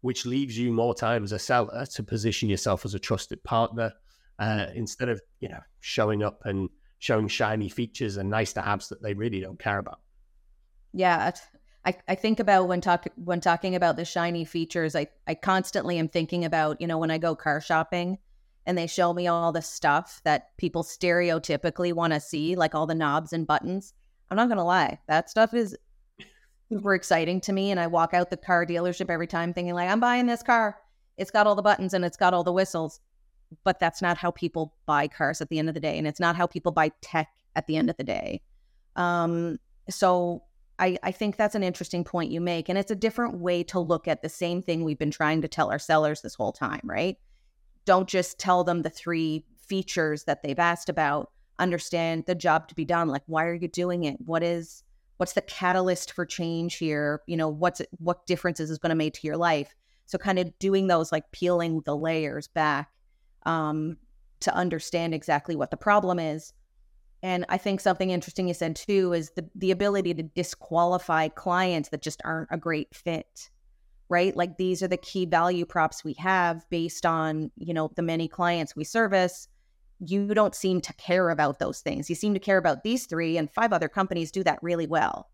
which 0.00 0.26
leaves 0.26 0.58
you 0.58 0.72
more 0.72 0.94
time 0.94 1.24
as 1.24 1.32
a 1.32 1.38
seller 1.38 1.86
to 1.86 2.02
position 2.02 2.48
yourself 2.48 2.84
as 2.84 2.94
a 2.94 2.98
trusted 2.98 3.42
partner 3.44 3.92
uh, 4.40 4.66
instead 4.74 5.08
of 5.08 5.20
you 5.38 5.48
know 5.48 5.60
showing 5.78 6.22
up 6.22 6.40
and 6.44 6.68
showing 6.98 7.28
shiny 7.28 7.68
features 7.68 8.16
and 8.16 8.28
nice 8.28 8.52
to 8.54 8.62
haves 8.62 8.88
that 8.88 9.02
they 9.02 9.14
really 9.14 9.40
don't 9.40 9.58
care 9.58 9.78
about. 9.78 10.00
Yeah, 10.92 11.30
I, 11.84 11.94
I 12.08 12.14
think 12.14 12.40
about 12.40 12.68
when 12.68 12.80
talk 12.80 13.06
when 13.16 13.40
talking 13.40 13.74
about 13.74 13.96
the 13.96 14.04
shiny 14.04 14.44
features, 14.44 14.96
I, 14.96 15.06
I 15.26 15.34
constantly 15.34 15.98
am 15.98 16.08
thinking 16.08 16.44
about, 16.44 16.80
you 16.80 16.86
know, 16.86 16.98
when 16.98 17.10
I 17.10 17.18
go 17.18 17.34
car 17.34 17.60
shopping 17.60 18.18
and 18.66 18.76
they 18.76 18.86
show 18.86 19.14
me 19.14 19.26
all 19.26 19.52
the 19.52 19.62
stuff 19.62 20.20
that 20.24 20.56
people 20.58 20.82
stereotypically 20.82 21.92
want 21.92 22.12
to 22.12 22.20
see, 22.20 22.54
like 22.56 22.74
all 22.74 22.86
the 22.86 22.94
knobs 22.94 23.32
and 23.32 23.46
buttons. 23.46 23.94
I'm 24.30 24.36
not 24.36 24.48
gonna 24.48 24.64
lie, 24.64 24.98
that 25.08 25.30
stuff 25.30 25.54
is 25.54 25.76
super 26.70 26.94
exciting 26.94 27.40
to 27.42 27.52
me. 27.52 27.70
And 27.70 27.80
I 27.80 27.86
walk 27.86 28.14
out 28.14 28.30
the 28.30 28.36
car 28.36 28.66
dealership 28.66 29.10
every 29.10 29.26
time 29.26 29.54
thinking, 29.54 29.74
like, 29.74 29.88
I'm 29.88 30.00
buying 30.00 30.26
this 30.26 30.42
car. 30.42 30.76
It's 31.16 31.30
got 31.30 31.46
all 31.46 31.54
the 31.54 31.62
buttons 31.62 31.94
and 31.94 32.04
it's 32.04 32.16
got 32.16 32.34
all 32.34 32.44
the 32.44 32.52
whistles. 32.52 33.00
But 33.64 33.80
that's 33.80 34.00
not 34.00 34.18
how 34.18 34.30
people 34.30 34.74
buy 34.86 35.08
cars 35.08 35.40
at 35.40 35.48
the 35.48 35.58
end 35.58 35.68
of 35.68 35.74
the 35.74 35.80
day. 35.80 35.98
And 35.98 36.06
it's 36.06 36.20
not 36.20 36.36
how 36.36 36.46
people 36.46 36.72
buy 36.72 36.92
tech 37.00 37.28
at 37.56 37.66
the 37.66 37.76
end 37.76 37.90
of 37.90 37.96
the 37.96 38.04
day. 38.04 38.42
Um, 38.96 39.58
so 39.88 40.42
I, 40.78 40.98
I 41.02 41.12
think 41.12 41.36
that's 41.36 41.54
an 41.54 41.62
interesting 41.62 42.04
point 42.04 42.30
you 42.30 42.40
make. 42.40 42.68
And 42.68 42.78
it's 42.78 42.90
a 42.90 42.96
different 42.96 43.38
way 43.38 43.62
to 43.64 43.78
look 43.78 44.08
at 44.08 44.22
the 44.22 44.28
same 44.28 44.62
thing 44.62 44.84
we've 44.84 44.98
been 44.98 45.10
trying 45.10 45.42
to 45.42 45.48
tell 45.48 45.70
our 45.70 45.78
sellers 45.78 46.22
this 46.22 46.34
whole 46.34 46.52
time, 46.52 46.80
right? 46.84 47.16
Don't 47.84 48.08
just 48.08 48.38
tell 48.38 48.64
them 48.64 48.82
the 48.82 48.90
three 48.90 49.44
features 49.66 50.24
that 50.24 50.42
they've 50.42 50.58
asked 50.58 50.88
about 50.88 51.30
understand 51.60 52.24
the 52.26 52.34
job 52.34 52.66
to 52.66 52.74
be 52.74 52.84
done 52.84 53.06
like 53.06 53.22
why 53.26 53.44
are 53.44 53.54
you 53.54 53.68
doing 53.68 54.04
it 54.04 54.16
what 54.24 54.42
is 54.42 54.82
what's 55.18 55.34
the 55.34 55.42
catalyst 55.42 56.12
for 56.12 56.24
change 56.24 56.76
here 56.76 57.20
you 57.26 57.36
know 57.36 57.48
what's 57.48 57.82
what 57.98 58.26
differences 58.26 58.70
is 58.70 58.78
going 58.78 58.90
to 58.90 58.96
make 58.96 59.12
to 59.12 59.26
your 59.26 59.36
life 59.36 59.74
so 60.06 60.18
kind 60.18 60.38
of 60.38 60.58
doing 60.58 60.86
those 60.86 61.12
like 61.12 61.30
peeling 61.30 61.82
the 61.84 61.94
layers 61.94 62.48
back 62.48 62.88
um, 63.44 63.96
to 64.40 64.54
understand 64.54 65.14
exactly 65.14 65.56
what 65.56 65.70
the 65.70 65.76
problem 65.76 66.18
is 66.18 66.52
and 67.22 67.44
i 67.48 67.56
think 67.56 67.80
something 67.80 68.10
interesting 68.10 68.48
you 68.48 68.54
said 68.54 68.74
too 68.74 69.12
is 69.12 69.30
the, 69.32 69.48
the 69.54 69.70
ability 69.70 70.14
to 70.14 70.22
disqualify 70.22 71.28
clients 71.28 71.90
that 71.90 72.02
just 72.02 72.20
aren't 72.24 72.48
a 72.50 72.56
great 72.56 72.94
fit 72.94 73.50
right 74.08 74.36
like 74.36 74.56
these 74.56 74.82
are 74.82 74.88
the 74.88 74.96
key 74.96 75.26
value 75.26 75.64
props 75.64 76.02
we 76.02 76.14
have 76.14 76.68
based 76.70 77.04
on 77.04 77.50
you 77.56 77.74
know 77.74 77.90
the 77.96 78.02
many 78.02 78.26
clients 78.26 78.74
we 78.74 78.84
service 78.84 79.48
you 80.00 80.34
don't 80.34 80.54
seem 80.54 80.80
to 80.80 80.92
care 80.94 81.30
about 81.30 81.58
those 81.58 81.80
things. 81.80 82.08
You 82.08 82.16
seem 82.16 82.34
to 82.34 82.40
care 82.40 82.56
about 82.56 82.82
these 82.82 83.06
three, 83.06 83.36
and 83.36 83.50
five 83.50 83.72
other 83.72 83.88
companies 83.88 84.30
do 84.30 84.42
that 84.44 84.58
really 84.62 84.86
well. 84.86 85.28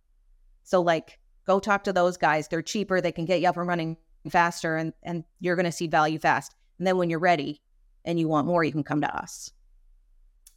So, 0.65 0.81
like, 0.83 1.19
go 1.47 1.61
talk 1.61 1.85
to 1.85 1.93
those 1.93 2.17
guys. 2.17 2.49
They're 2.49 2.63
cheaper, 2.63 3.01
they 3.01 3.13
can 3.13 3.25
get 3.25 3.41
you 3.41 3.49
up 3.49 3.57
and 3.57 3.69
running 3.69 3.97
faster, 4.29 4.77
and, 4.77 4.93
and 5.05 5.25
you're 5.41 5.57
going 5.57 5.67
to 5.67 5.73
see 5.73 5.87
value 5.87 6.19
fast. 6.19 6.55
And 6.79 6.87
then 6.87 6.97
when 6.97 7.09
you're 7.09 7.21
ready 7.21 7.61
and 8.07 8.19
you 8.19 8.29
want 8.29 8.47
more, 8.47 8.65
you 8.65 8.73
can 8.73 8.85
come 8.85 9.03
to 9.03 9.17
us. 9.17 9.51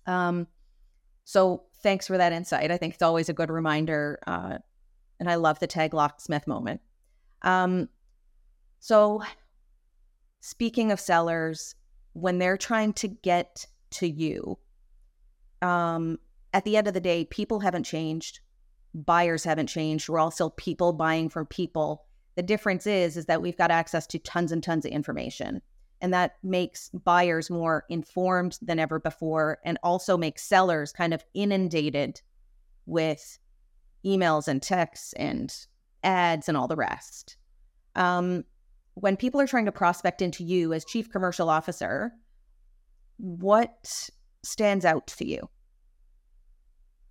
Um, 0.06 0.48
so, 1.26 1.64
thanks 1.84 2.08
for 2.08 2.18
that 2.18 2.32
insight. 2.32 2.72
I 2.72 2.78
think 2.78 2.94
it's 2.94 3.04
always 3.04 3.30
a 3.30 3.34
good 3.34 3.50
reminder. 3.50 4.20
Uh, 4.26 4.60
and 5.20 5.30
I 5.30 5.36
love 5.36 5.60
the 5.60 5.68
tag 5.68 5.94
locksmith 5.94 6.48
moment. 6.48 6.82
Um, 7.42 7.90
so, 8.80 9.24
speaking 10.40 10.92
of 10.92 11.00
sellers, 11.00 11.76
when 12.14 12.38
they're 12.38 12.58
trying 12.58 12.94
to 12.94 13.08
get 13.08 13.66
to 13.92 14.08
you. 14.08 14.58
Um, 15.62 16.20
at 16.54 16.64
the 16.66 16.78
end 16.78 16.88
of 16.88 16.94
the 16.94 17.02
day, 17.02 17.26
people 17.26 17.60
haven't 17.60 17.84
changed, 17.84 18.40
buyers 18.94 19.44
haven't 19.44 19.68
changed. 19.68 20.10
We're 20.10 20.20
all 20.20 20.32
still 20.32 20.52
people 20.52 20.94
buying 20.94 21.30
from 21.30 21.46
people. 21.46 22.06
The 22.36 22.44
difference 22.44 22.88
is 22.88 23.18
is 23.18 23.26
that 23.26 23.42
we've 23.42 23.58
got 23.58 23.72
access 23.72 24.08
to 24.08 24.20
tons 24.20 24.52
and 24.52 24.64
tons 24.64 24.86
of 24.86 24.92
information. 24.92 25.62
And 26.02 26.14
that 26.14 26.36
makes 26.44 26.90
buyers 26.90 27.50
more 27.50 27.86
informed 27.90 28.58
than 28.62 28.80
ever 28.80 29.00
before 29.00 29.60
and 29.66 29.78
also 29.84 30.18
makes 30.18 30.44
sellers 30.44 30.92
kind 30.92 31.14
of 31.14 31.24
inundated 31.34 32.22
with 32.86 33.38
emails 34.06 34.48
and 34.48 34.62
texts 34.62 35.14
and 35.14 35.54
ads 36.04 36.48
and 36.48 36.58
all 36.58 36.68
the 36.68 36.76
rest. 36.76 37.38
Um, 37.96 38.46
when 38.94 39.18
people 39.18 39.42
are 39.42 39.48
trying 39.48 39.66
to 39.66 39.72
prospect 39.72 40.22
into 40.22 40.44
you 40.44 40.74
as 40.74 40.86
chief 40.86 41.10
commercial 41.10 41.50
officer, 41.50 42.12
what 43.18 44.10
stands 44.44 44.86
out 44.86 45.08
to 45.08 45.26
you? 45.26 45.50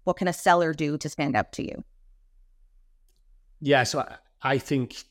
What 0.05 0.17
can 0.17 0.29
a 0.29 0.33
seller 0.33 0.73
do 0.73 0.97
to 0.99 1.09
stand 1.09 1.37
out 1.37 1.53
to 1.53 1.63
you? 1.63 1.85
Yeah, 3.61 3.83
so 3.85 4.01
I, 4.01 4.17
I 4.43 4.59
think 4.59 5.05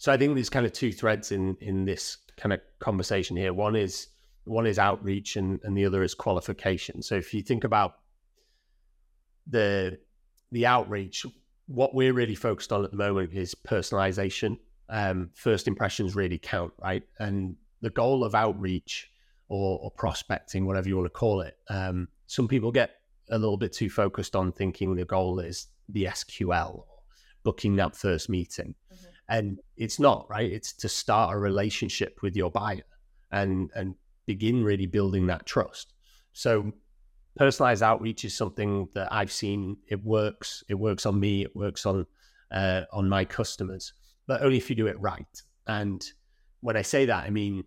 so 0.00 0.10
I 0.10 0.16
think 0.16 0.34
there's 0.34 0.48
kind 0.48 0.64
of 0.64 0.72
two 0.72 0.92
threads 0.92 1.30
in 1.30 1.58
in 1.60 1.84
this 1.84 2.16
kind 2.38 2.54
of 2.54 2.60
conversation 2.78 3.36
here. 3.36 3.52
One 3.52 3.76
is 3.76 4.08
one 4.44 4.66
is 4.66 4.78
outreach 4.78 5.36
and, 5.36 5.60
and 5.62 5.76
the 5.76 5.84
other 5.84 6.02
is 6.02 6.14
qualification. 6.14 7.02
So 7.02 7.16
if 7.16 7.34
you 7.34 7.42
think 7.42 7.64
about 7.64 7.96
the 9.46 9.98
the 10.52 10.64
outreach, 10.64 11.26
what 11.66 11.94
we're 11.94 12.14
really 12.14 12.34
focused 12.34 12.72
on 12.72 12.82
at 12.82 12.90
the 12.90 12.96
moment 12.96 13.34
is 13.34 13.54
personalization. 13.54 14.56
Um, 14.88 15.32
first 15.34 15.68
impressions 15.68 16.16
really 16.16 16.38
count, 16.38 16.72
right? 16.82 17.02
And 17.18 17.56
the 17.82 17.90
goal 17.90 18.24
of 18.24 18.34
outreach 18.34 19.10
or, 19.50 19.80
or 19.82 19.90
prospecting, 19.90 20.64
whatever 20.66 20.88
you 20.88 20.96
want 20.96 21.06
to 21.06 21.10
call 21.10 21.42
it, 21.42 21.58
um, 21.68 22.08
some 22.26 22.48
people 22.48 22.72
get 22.72 22.92
a 23.28 23.38
little 23.38 23.58
bit 23.58 23.74
too 23.74 23.90
focused 23.90 24.34
on 24.34 24.52
thinking 24.52 24.96
the 24.96 25.04
goal 25.04 25.40
is 25.40 25.66
the 25.90 26.04
SQL, 26.04 26.74
or 26.74 26.86
booking 27.42 27.76
that 27.76 27.94
first 27.94 28.30
meeting. 28.30 28.74
And 29.30 29.60
it's 29.76 29.98
not, 29.98 30.26
right? 30.28 30.50
It's 30.50 30.72
to 30.74 30.88
start 30.88 31.34
a 31.34 31.38
relationship 31.38 32.18
with 32.20 32.36
your 32.36 32.50
buyer 32.50 32.82
and 33.30 33.70
and 33.74 33.94
begin 34.26 34.62
really 34.62 34.86
building 34.86 35.26
that 35.28 35.46
trust. 35.46 35.94
So 36.32 36.72
personalized 37.36 37.82
outreach 37.82 38.24
is 38.24 38.36
something 38.36 38.88
that 38.94 39.12
I've 39.12 39.32
seen 39.32 39.76
it 39.88 40.04
works. 40.04 40.64
It 40.68 40.74
works 40.74 41.06
on 41.06 41.18
me. 41.18 41.42
It 41.42 41.54
works 41.54 41.86
on 41.86 42.06
uh, 42.50 42.82
on 42.92 43.08
my 43.08 43.24
customers, 43.24 43.92
but 44.26 44.42
only 44.42 44.56
if 44.56 44.68
you 44.68 44.76
do 44.76 44.88
it 44.88 45.00
right. 45.00 45.42
And 45.66 46.04
when 46.60 46.76
I 46.76 46.82
say 46.82 47.06
that, 47.06 47.24
I 47.24 47.30
mean 47.30 47.64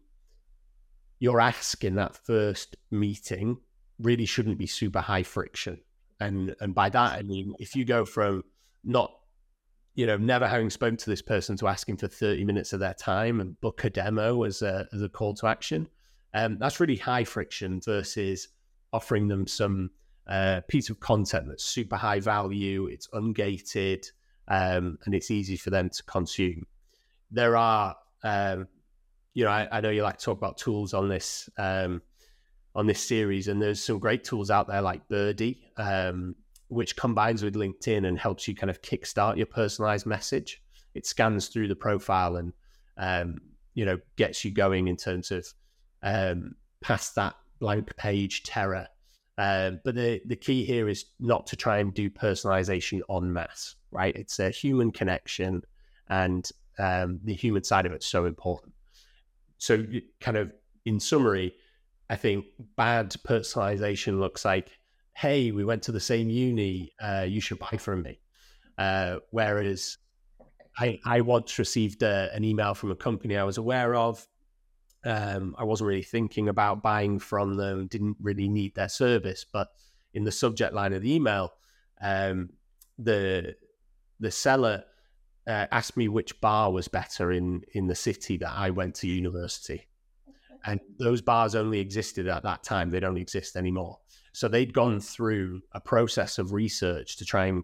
your 1.20 1.40
ask 1.40 1.84
in 1.86 1.96
that 1.96 2.18
first 2.18 2.76
meeting 2.92 3.58
really 4.00 4.26
shouldn't 4.26 4.58
be 4.58 4.68
super 4.68 5.00
high 5.00 5.24
friction. 5.24 5.80
And 6.20 6.56
and 6.60 6.76
by 6.76 6.90
that 6.90 7.14
I 7.14 7.22
mean 7.24 7.54
if 7.60 7.76
you 7.76 7.86
go 7.86 8.04
from 8.06 8.44
not 8.84 9.12
you 9.96 10.06
know 10.06 10.18
never 10.18 10.48
having 10.48 10.70
spoken 10.70 10.98
to 10.98 11.10
this 11.10 11.22
person 11.22 11.56
to 11.58 11.68
ask 11.68 11.82
asking 11.82 11.98
for 11.98 12.08
30 12.08 12.44
minutes 12.46 12.74
of 12.74 12.80
their 12.80 12.94
time 12.94 13.40
and 13.40 13.60
book 13.62 13.84
a 13.84 13.90
demo 13.90 14.44
as 14.44 14.62
a 14.62 14.88
as 14.94 15.02
a 15.02 15.10
call 15.10 15.34
to 15.36 15.48
action 15.48 15.88
um, 16.34 16.58
that's 16.60 16.80
really 16.80 16.96
high 16.96 17.24
friction 17.24 17.80
versus 17.82 18.48
offering 18.92 19.28
them 19.28 19.46
some 19.46 19.92
uh, 20.28 20.62
piece 20.68 20.90
of 20.90 21.00
content 21.00 21.48
that's 21.48 21.66
super 21.66 21.96
high 21.96 22.20
value, 22.20 22.88
it's 22.88 23.08
ungated, 23.10 24.10
um, 24.48 24.98
and 25.06 25.14
it's 25.14 25.32
easy 25.32 25.58
for 25.58 25.70
them 25.70 25.90
to 25.90 26.04
consume. 26.04 26.66
There 27.32 27.58
are, 27.58 27.96
um, 28.24 28.68
you 29.34 29.44
know, 29.44 29.52
I, 29.52 29.68
I, 29.72 29.82
know 29.82 29.90
you 29.90 30.04
like 30.04 30.18
to 30.20 30.26
talk 30.26 30.38
about 30.38 30.58
tools 30.58 30.94
on 30.94 31.10
this 31.10 31.50
um, 31.58 32.02
on 32.76 32.88
this 32.88 33.02
series, 33.02 33.48
and 33.48 33.62
there's 33.62 33.84
some 33.84 34.00
great 34.00 34.24
tools 34.24 34.50
out 34.50 34.68
there 34.68 34.82
like 34.82 35.08
Birdie, 35.08 35.72
um, 35.78 36.36
which 36.74 36.96
combines 36.96 37.44
with 37.44 37.56
LinkedIn 37.56 38.08
and 38.08 38.18
helps 38.18 38.48
you 38.48 38.56
kind 38.56 38.70
of 38.70 38.82
kickstart 38.82 39.38
your 39.38 39.46
personalized 39.46 40.06
message. 40.06 40.62
It 40.94 41.06
scans 41.06 41.48
through 41.48 41.68
the 41.68 41.76
profile 41.76 42.36
and 42.36 42.54
um, 42.98 43.40
you 43.74 43.86
know 43.86 44.00
gets 44.16 44.46
you 44.46 44.52
going 44.52 44.88
in 44.88 44.98
terms 44.98 45.32
of 45.32 45.48
um, 46.04 46.56
past 46.82 47.16
that 47.16 47.36
blank 47.60 47.96
page 47.96 48.44
terror. 48.44 48.88
Um, 49.38 49.80
but 49.84 49.96
the, 49.96 50.22
the 50.26 50.36
key 50.36 50.64
here 50.64 50.88
is 50.88 51.06
not 51.20 51.48
to 51.48 51.56
try 51.56 51.80
and 51.80 51.94
do 51.94 52.10
personalization 52.10 53.02
en 53.10 53.34
masse, 53.34 53.76
right? 53.92 54.16
It's 54.16 54.40
a 54.40 54.52
human 54.52 54.92
connection 54.92 55.64
and 56.10 56.48
um, 56.78 57.20
the 57.24 57.34
human 57.34 57.64
side 57.64 57.86
of 57.86 57.94
it's 57.94 58.06
so 58.06 58.26
important. 58.26 58.74
So, 59.58 59.84
kind 60.20 60.38
of 60.38 60.52
in 60.86 61.00
summary, 61.00 61.56
I 62.10 62.16
think 62.16 62.46
bad 62.76 63.16
personalization 63.28 64.20
looks 64.20 64.46
like, 64.46 64.70
hey, 65.16 65.52
we 65.52 65.64
went 65.64 65.84
to 65.84 65.92
the 65.92 66.00
same 66.00 66.30
uni, 66.30 66.92
uh, 67.02 67.26
you 67.28 67.40
should 67.40 67.60
buy 67.60 67.78
from 67.78 68.02
me. 68.02 68.20
Uh, 68.78 69.18
whereas 69.32 69.98
I, 70.78 71.00
I 71.06 71.22
once 71.22 71.60
received 71.60 72.02
a, 72.02 72.32
uh, 72.32 72.36
an 72.36 72.44
email 72.44 72.74
from 72.74 72.92
a 72.92 72.96
company 72.96 73.38
I 73.38 73.44
was 73.44 73.58
aware 73.58 73.94
of 73.94 74.28
um, 75.06 75.56
I 75.58 75.64
wasn't 75.64 75.90
really 75.90 76.04
thinking 76.04 76.50
about 76.50 76.82
buying 76.82 77.20
from 77.20 77.56
them, 77.56 77.88
didn't 77.88 78.18
really 78.22 78.48
need 78.48 78.76
their 78.76 78.90
service. 78.90 79.46
But 79.52 79.70
in 80.14 80.24
the 80.24 80.32
subject 80.32 80.74
line 80.74 80.94
of 80.94 81.02
the 81.02 81.14
email, 81.14 81.54
um, 82.02 82.50
the 82.98 83.56
the 84.20 84.32
seller 84.32 84.84
uh, 85.48 85.68
asked 85.72 85.98
me 85.98 86.08
which 86.08 86.40
bar 86.40 86.72
was 86.72 86.88
better 86.88 87.32
in 87.32 87.64
in 87.74 87.88
the 87.88 87.96
city 87.96 88.38
that 88.38 88.52
I 88.52 88.70
went 88.70 88.96
to 88.96 89.08
university, 89.08 89.88
and 90.66 90.80
those 91.00 91.22
bars 91.22 91.56
only 91.56 91.80
existed 91.80 92.28
at 92.28 92.44
that 92.44 92.64
time. 92.64 92.90
They 92.90 93.00
don't 93.00 93.18
exist 93.18 93.56
anymore. 93.56 94.00
So 94.34 94.48
they'd 94.48 94.74
gone 94.74 95.00
through 95.00 95.62
a 95.72 95.80
process 95.80 96.38
of 96.40 96.52
research 96.52 97.18
to 97.18 97.26
try 97.26 97.46
and 97.46 97.64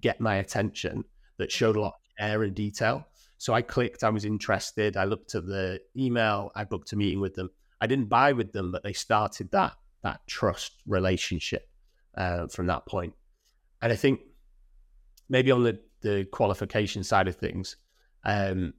get 0.00 0.20
my 0.20 0.36
attention 0.36 1.04
that 1.38 1.50
showed 1.50 1.76
a 1.76 1.80
lot 1.80 1.94
of 1.94 2.16
care 2.18 2.42
and 2.42 2.54
detail. 2.54 3.06
So 3.38 3.54
I 3.54 3.62
clicked, 3.62 4.04
I 4.04 4.10
was 4.10 4.24
interested. 4.24 4.96
I 4.96 5.04
looked 5.04 5.34
at 5.34 5.46
the 5.46 5.80
email, 5.96 6.52
I 6.54 6.64
booked 6.64 6.92
a 6.92 6.96
meeting 6.96 7.20
with 7.20 7.34
them. 7.34 7.50
I 7.80 7.86
didn't 7.86 8.10
buy 8.10 8.32
with 8.32 8.52
them, 8.52 8.70
but 8.70 8.82
they 8.82 8.92
started 8.92 9.50
that 9.52 9.72
that 10.02 10.20
trust 10.26 10.72
relationship 10.86 11.68
uh, 12.16 12.46
from 12.48 12.66
that 12.66 12.86
point. 12.86 13.14
And 13.82 13.92
I 13.92 13.96
think 13.96 14.20
maybe 15.28 15.50
on 15.50 15.62
the, 15.62 15.78
the 16.02 16.26
qualification 16.32 17.04
side 17.04 17.28
of 17.28 17.36
things, 17.36 17.76
um, 18.24 18.74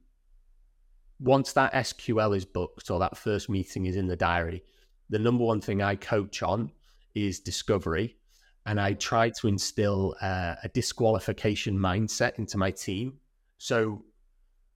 once 1.20 1.52
that 1.52 1.72
SQL 1.72 2.36
is 2.36 2.44
booked 2.44 2.90
or 2.90 2.98
that 3.00 3.16
first 3.16 3.48
meeting 3.48 3.86
is 3.86 3.96
in 3.96 4.06
the 4.06 4.16
diary, 4.16 4.64
the 5.10 5.18
number 5.18 5.44
one 5.44 5.60
thing 5.60 5.82
I 5.82 5.96
coach 5.96 6.42
on 6.42 6.70
is 7.14 7.40
discovery. 7.40 8.16
And 8.64 8.80
I 8.80 8.92
try 8.92 9.30
to 9.30 9.48
instill 9.48 10.14
uh, 10.22 10.54
a 10.62 10.68
disqualification 10.68 11.76
mindset 11.76 12.38
into 12.38 12.58
my 12.58 12.70
team. 12.70 13.18
So 13.58 14.04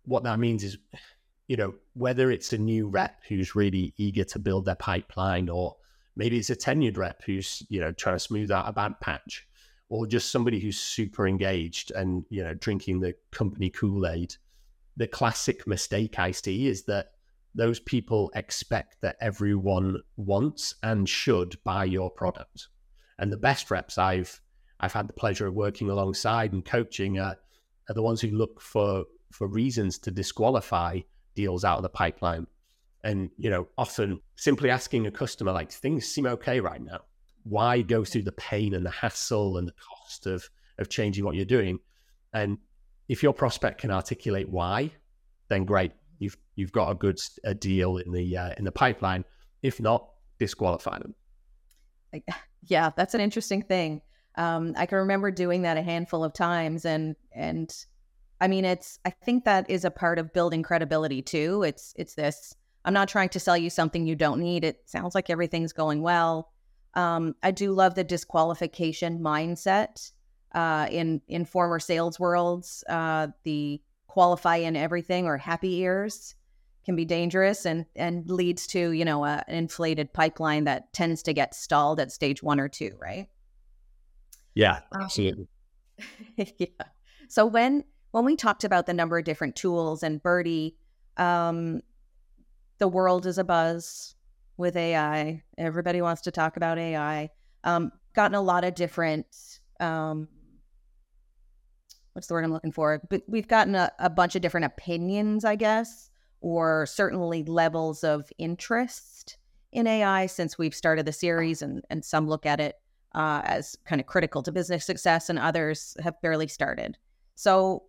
what 0.04 0.24
that 0.24 0.38
means 0.38 0.64
is, 0.64 0.78
you 1.46 1.56
know, 1.56 1.74
whether 1.94 2.30
it's 2.30 2.52
a 2.52 2.58
new 2.58 2.88
rep 2.88 3.22
who's 3.28 3.54
really 3.54 3.94
eager 3.96 4.24
to 4.24 4.38
build 4.38 4.64
their 4.64 4.74
pipeline, 4.74 5.48
or 5.48 5.76
maybe 6.16 6.36
it's 6.38 6.50
a 6.50 6.56
tenured 6.56 6.96
rep 6.96 7.22
who's, 7.22 7.62
you 7.68 7.80
know, 7.80 7.92
trying 7.92 8.16
to 8.16 8.20
smooth 8.20 8.50
out 8.50 8.68
a 8.68 8.72
bad 8.72 8.98
patch, 9.00 9.46
or 9.88 10.06
just 10.06 10.32
somebody 10.32 10.58
who's 10.58 10.78
super 10.78 11.28
engaged 11.28 11.92
and, 11.92 12.24
you 12.28 12.42
know, 12.42 12.54
drinking 12.54 12.98
the 12.98 13.14
company 13.30 13.70
Kool 13.70 14.06
Aid. 14.06 14.34
The 14.96 15.06
classic 15.06 15.66
mistake 15.66 16.18
I 16.18 16.32
see 16.32 16.66
is 16.66 16.84
that 16.86 17.12
those 17.56 17.80
people 17.80 18.30
expect 18.34 18.96
that 19.00 19.16
everyone 19.20 19.96
wants 20.16 20.74
and 20.82 21.08
should 21.08 21.56
buy 21.64 21.84
your 21.84 22.10
product. 22.10 22.68
And 23.18 23.32
the 23.32 23.36
best 23.36 23.70
reps 23.70 23.98
I've 23.98 24.40
I've 24.78 24.92
had 24.92 25.08
the 25.08 25.14
pleasure 25.14 25.46
of 25.46 25.54
working 25.54 25.88
alongside 25.88 26.52
and 26.52 26.62
coaching 26.62 27.18
are, 27.18 27.36
are 27.88 27.94
the 27.94 28.02
ones 28.02 28.20
who 28.20 28.28
look 28.28 28.60
for 28.60 29.04
for 29.32 29.48
reasons 29.48 29.98
to 30.00 30.10
disqualify 30.10 31.00
deals 31.34 31.64
out 31.64 31.78
of 31.78 31.82
the 31.82 31.88
pipeline. 31.88 32.46
And, 33.04 33.30
you 33.36 33.50
know, 33.50 33.68
often 33.78 34.20
simply 34.36 34.70
asking 34.70 35.06
a 35.06 35.10
customer, 35.10 35.52
like, 35.52 35.70
things 35.70 36.06
seem 36.06 36.26
okay 36.26 36.60
right 36.60 36.82
now. 36.82 37.00
Why 37.44 37.82
go 37.82 38.04
through 38.04 38.22
the 38.22 38.32
pain 38.32 38.74
and 38.74 38.84
the 38.84 38.90
hassle 38.90 39.58
and 39.58 39.68
the 39.68 39.72
cost 39.72 40.26
of, 40.26 40.48
of 40.78 40.88
changing 40.88 41.24
what 41.24 41.36
you're 41.36 41.44
doing? 41.44 41.78
And 42.32 42.58
if 43.08 43.22
your 43.22 43.32
prospect 43.32 43.80
can 43.80 43.90
articulate 43.90 44.48
why, 44.48 44.90
then 45.48 45.64
great. 45.64 45.92
You've, 46.18 46.36
you've 46.54 46.72
got 46.72 46.90
a 46.90 46.94
good 46.94 47.18
a 47.44 47.54
deal 47.54 47.98
in 47.98 48.12
the, 48.12 48.36
uh, 48.36 48.54
in 48.58 48.64
the 48.64 48.72
pipeline. 48.72 49.24
If 49.62 49.80
not, 49.80 50.08
disqualify 50.38 50.98
them. 50.98 51.14
Yeah, 52.68 52.90
that's 52.96 53.14
an 53.14 53.20
interesting 53.20 53.62
thing. 53.62 54.00
Um, 54.34 54.74
I 54.76 54.86
can 54.86 54.98
remember 54.98 55.30
doing 55.30 55.62
that 55.62 55.76
a 55.76 55.82
handful 55.82 56.24
of 56.24 56.32
times 56.32 56.84
and, 56.84 57.14
and 57.30 57.72
I 58.40 58.48
mean, 58.48 58.64
it's 58.64 58.98
I 59.04 59.10
think 59.10 59.44
that 59.44 59.68
is 59.70 59.84
a 59.84 59.90
part 59.90 60.18
of 60.18 60.32
building 60.32 60.62
credibility 60.62 61.22
too. 61.22 61.62
It's 61.62 61.94
it's 61.96 62.14
this 62.14 62.54
I'm 62.84 62.92
not 62.92 63.08
trying 63.08 63.30
to 63.30 63.40
sell 63.40 63.56
you 63.56 63.70
something 63.70 64.06
you 64.06 64.14
don't 64.14 64.40
need. 64.40 64.64
It 64.64 64.82
sounds 64.86 65.14
like 65.14 65.30
everything's 65.30 65.72
going 65.72 66.02
well. 66.02 66.52
Um, 66.94 67.34
I 67.42 67.50
do 67.50 67.72
love 67.72 67.94
the 67.94 68.04
disqualification 68.04 69.20
mindset 69.20 70.12
uh, 70.54 70.86
in 70.90 71.22
in 71.28 71.44
former 71.44 71.78
sales 71.78 72.20
worlds. 72.20 72.84
Uh, 72.88 73.28
the 73.44 73.80
qualify 74.16 74.56
in 74.56 74.76
everything 74.76 75.26
or 75.26 75.36
happy 75.36 75.74
ears 75.80 76.34
can 76.86 76.96
be 76.96 77.04
dangerous 77.04 77.66
and 77.66 77.84
and 77.94 78.30
leads 78.30 78.66
to 78.66 78.92
you 78.92 79.04
know 79.04 79.26
a, 79.26 79.44
an 79.46 79.54
inflated 79.54 80.10
pipeline 80.14 80.64
that 80.64 80.90
tends 80.94 81.22
to 81.22 81.34
get 81.34 81.54
stalled 81.54 82.00
at 82.00 82.10
stage 82.10 82.42
one 82.42 82.58
or 82.58 82.66
two, 82.66 82.96
right? 82.98 83.28
Yeah, 84.54 84.80
um, 84.92 85.02
absolutely. 85.02 85.48
Um, 86.00 86.46
yeah. 86.58 86.86
So 87.28 87.44
when 87.44 87.84
when 88.12 88.24
we 88.24 88.36
talked 88.36 88.64
about 88.64 88.86
the 88.86 88.94
number 88.94 89.18
of 89.18 89.24
different 89.26 89.54
tools 89.54 90.02
and 90.02 90.22
Birdie, 90.22 90.78
um, 91.18 91.82
the 92.78 92.88
world 92.88 93.26
is 93.26 93.36
a 93.36 93.44
buzz 93.44 94.14
with 94.56 94.76
AI. 94.76 95.42
Everybody 95.58 96.00
wants 96.00 96.22
to 96.22 96.30
talk 96.30 96.56
about 96.56 96.78
AI. 96.78 97.28
Um, 97.64 97.92
gotten 98.14 98.34
a 98.34 98.40
lot 98.40 98.64
of 98.64 98.74
different 98.74 99.26
um, 99.78 100.28
what's 102.16 102.28
the 102.28 102.34
word 102.34 102.44
I'm 102.44 102.52
looking 102.52 102.72
for? 102.72 103.02
But 103.10 103.22
we've 103.28 103.46
gotten 103.46 103.74
a, 103.74 103.92
a 103.98 104.08
bunch 104.08 104.34
of 104.34 104.42
different 104.42 104.64
opinions, 104.64 105.44
I 105.44 105.54
guess, 105.54 106.08
or 106.40 106.86
certainly 106.86 107.44
levels 107.44 108.02
of 108.02 108.32
interest 108.38 109.36
in 109.70 109.86
AI 109.86 110.24
since 110.24 110.56
we've 110.56 110.74
started 110.74 111.04
the 111.04 111.12
series, 111.12 111.60
and 111.60 111.84
and 111.90 112.02
some 112.02 112.26
look 112.26 112.46
at 112.46 112.58
it 112.58 112.76
uh, 113.14 113.42
as 113.44 113.76
kind 113.84 114.00
of 114.00 114.06
critical 114.06 114.42
to 114.44 114.50
business 114.50 114.86
success, 114.86 115.28
and 115.28 115.38
others 115.38 115.94
have 116.02 116.20
barely 116.22 116.48
started. 116.48 116.96
So, 117.34 117.82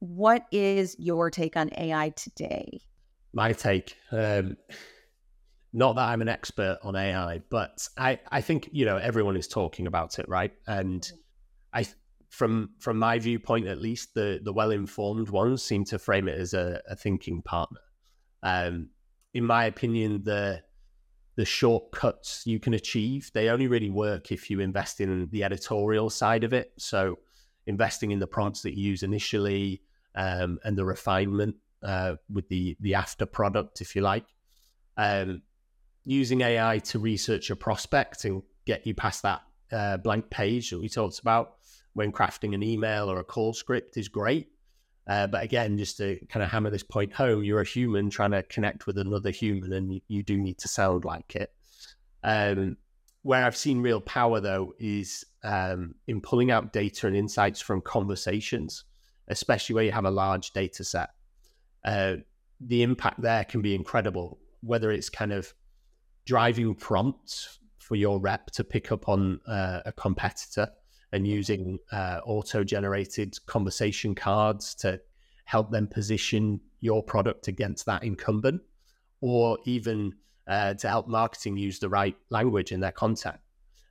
what 0.00 0.44
is 0.52 0.96
your 0.98 1.30
take 1.30 1.56
on 1.56 1.70
AI 1.78 2.10
today? 2.10 2.82
My 3.32 3.54
take, 3.54 3.96
um, 4.12 4.58
not 5.72 5.94
that 5.94 6.08
I'm 6.08 6.20
an 6.20 6.28
expert 6.28 6.78
on 6.82 6.94
AI, 6.94 7.40
but 7.48 7.88
I, 7.96 8.18
I 8.30 8.42
think 8.42 8.68
you 8.72 8.84
know 8.84 8.98
everyone 8.98 9.38
is 9.38 9.48
talking 9.48 9.86
about 9.86 10.18
it, 10.18 10.28
right? 10.28 10.52
And 10.66 11.00
mm-hmm. 11.00 11.16
I, 11.72 11.86
from 12.30 12.70
from 12.78 12.96
my 12.96 13.18
viewpoint 13.18 13.66
at 13.66 13.80
least, 13.80 14.14
the 14.14 14.40
the 14.42 14.52
well 14.52 14.70
informed 14.70 15.28
ones 15.28 15.62
seem 15.62 15.84
to 15.86 15.98
frame 15.98 16.28
it 16.28 16.38
as 16.38 16.54
a, 16.54 16.80
a 16.88 16.96
thinking 16.96 17.42
partner. 17.42 17.80
Um, 18.42 18.90
in 19.34 19.44
my 19.44 19.64
opinion, 19.64 20.22
the 20.24 20.62
the 21.36 21.44
shortcuts 21.44 22.42
you 22.44 22.58
can 22.58 22.74
achieve 22.74 23.30
they 23.32 23.48
only 23.48 23.66
really 23.66 23.88
work 23.88 24.30
if 24.30 24.50
you 24.50 24.60
invest 24.60 25.00
in 25.00 25.28
the 25.30 25.42
editorial 25.42 26.08
side 26.08 26.44
of 26.44 26.52
it. 26.52 26.72
So 26.78 27.18
investing 27.66 28.10
in 28.10 28.18
the 28.18 28.26
prompts 28.26 28.62
that 28.62 28.76
you 28.76 28.90
use 28.90 29.02
initially 29.02 29.82
um, 30.14 30.58
and 30.64 30.76
the 30.76 30.84
refinement 30.84 31.56
uh, 31.82 32.14
with 32.32 32.48
the 32.48 32.76
the 32.80 32.94
after 32.94 33.26
product, 33.26 33.80
if 33.80 33.96
you 33.96 34.02
like. 34.02 34.26
Um, 34.96 35.42
using 36.04 36.42
AI 36.42 36.78
to 36.78 36.98
research 36.98 37.50
a 37.50 37.56
prospect 37.56 38.24
and 38.24 38.42
get 38.66 38.86
you 38.86 38.94
past 38.94 39.22
that 39.22 39.42
uh, 39.72 39.96
blank 39.96 40.30
page 40.30 40.70
that 40.70 40.80
we 40.80 40.88
talked 40.88 41.18
about 41.18 41.54
when 41.94 42.12
crafting 42.12 42.54
an 42.54 42.62
email 42.62 43.10
or 43.10 43.18
a 43.18 43.24
call 43.24 43.52
script 43.52 43.96
is 43.96 44.08
great. 44.08 44.48
Uh, 45.06 45.26
but 45.26 45.42
again, 45.42 45.76
just 45.76 45.96
to 45.96 46.18
kind 46.28 46.42
of 46.42 46.50
hammer 46.50 46.70
this 46.70 46.82
point 46.82 47.12
home, 47.12 47.42
you're 47.42 47.60
a 47.60 47.66
human 47.66 48.10
trying 48.10 48.30
to 48.30 48.42
connect 48.44 48.86
with 48.86 48.96
another 48.98 49.30
human, 49.30 49.72
and 49.72 49.94
you, 49.94 50.00
you 50.08 50.22
do 50.22 50.38
need 50.38 50.58
to 50.58 50.68
sound 50.68 51.04
like 51.04 51.34
it. 51.34 51.52
Um, 52.22 52.76
where 53.22 53.44
I've 53.44 53.56
seen 53.56 53.82
real 53.82 54.00
power, 54.00 54.40
though, 54.40 54.72
is 54.78 55.24
um, 55.42 55.94
in 56.06 56.20
pulling 56.20 56.50
out 56.50 56.72
data 56.72 57.06
and 57.06 57.16
insights 57.16 57.60
from 57.60 57.80
conversations, 57.80 58.84
especially 59.28 59.74
where 59.74 59.84
you 59.84 59.92
have 59.92 60.04
a 60.04 60.10
large 60.10 60.52
data 60.52 60.84
set. 60.84 61.10
Uh, 61.84 62.16
the 62.60 62.82
impact 62.82 63.20
there 63.20 63.44
can 63.44 63.62
be 63.62 63.74
incredible, 63.74 64.38
whether 64.60 64.90
it's 64.90 65.08
kind 65.08 65.32
of 65.32 65.52
driving 66.24 66.74
prompts 66.74 67.58
for 67.78 67.96
your 67.96 68.20
rep 68.20 68.46
to 68.52 68.62
pick 68.62 68.92
up 68.92 69.08
on 69.08 69.40
uh, 69.48 69.80
a 69.86 69.92
competitor 69.92 70.68
and 71.12 71.26
using 71.26 71.78
uh, 71.92 72.20
auto 72.24 72.64
generated 72.64 73.34
conversation 73.46 74.14
cards 74.14 74.74
to 74.76 75.00
help 75.44 75.70
them 75.70 75.86
position 75.86 76.60
your 76.80 77.02
product 77.02 77.48
against 77.48 77.86
that 77.86 78.04
incumbent, 78.04 78.62
or 79.20 79.58
even 79.64 80.12
uh, 80.46 80.74
to 80.74 80.88
help 80.88 81.08
marketing 81.08 81.56
use 81.56 81.78
the 81.78 81.88
right 81.88 82.16
language 82.30 82.72
in 82.72 82.80
their 82.80 82.92
content. 82.92 83.36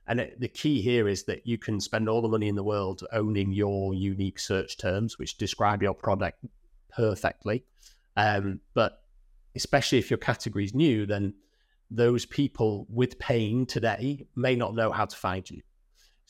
And 0.06 0.20
it, 0.20 0.40
the 0.40 0.48
key 0.48 0.80
here 0.80 1.06
is 1.06 1.24
that 1.24 1.46
you 1.46 1.56
can 1.58 1.80
spend 1.80 2.08
all 2.08 2.22
the 2.22 2.28
money 2.28 2.48
in 2.48 2.56
the 2.56 2.64
world 2.64 3.04
owning 3.12 3.52
your 3.52 3.94
unique 3.94 4.40
search 4.40 4.76
terms, 4.76 5.18
which 5.18 5.38
describe 5.38 5.82
your 5.82 5.94
product 5.94 6.44
perfectly. 6.88 7.64
Um, 8.16 8.60
but 8.74 9.02
especially 9.54 9.98
if 9.98 10.10
your 10.10 10.18
category 10.18 10.64
is 10.64 10.74
new, 10.74 11.06
then 11.06 11.34
those 11.90 12.26
people 12.26 12.86
with 12.88 13.18
pain 13.18 13.66
today 13.66 14.26
may 14.34 14.56
not 14.56 14.74
know 14.74 14.90
how 14.90 15.04
to 15.04 15.16
find 15.16 15.48
you. 15.48 15.62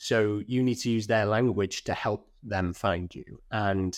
So 0.03 0.41
you 0.47 0.63
need 0.63 0.79
to 0.79 0.89
use 0.89 1.05
their 1.05 1.27
language 1.27 1.83
to 1.83 1.93
help 1.93 2.27
them 2.41 2.73
find 2.73 3.13
you. 3.13 3.39
And 3.51 3.95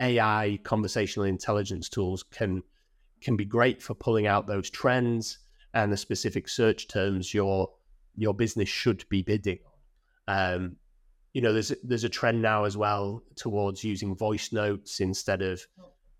AI 0.00 0.58
conversational 0.64 1.26
intelligence 1.26 1.88
tools 1.88 2.24
can 2.24 2.64
can 3.20 3.36
be 3.36 3.44
great 3.44 3.80
for 3.80 3.94
pulling 3.94 4.26
out 4.26 4.48
those 4.48 4.68
trends 4.70 5.38
and 5.72 5.92
the 5.92 5.96
specific 5.96 6.48
search 6.48 6.88
terms 6.88 7.32
your 7.32 7.70
your 8.16 8.34
business 8.34 8.68
should 8.68 9.08
be 9.08 9.22
bidding 9.22 9.60
on. 10.26 10.54
Um, 10.54 10.76
you 11.32 11.42
know, 11.42 11.52
there's 11.52 11.72
there's 11.84 12.02
a 12.02 12.08
trend 12.08 12.42
now 12.42 12.64
as 12.64 12.76
well 12.76 13.22
towards 13.36 13.84
using 13.84 14.16
voice 14.16 14.50
notes 14.50 14.98
instead 14.98 15.42
of 15.42 15.64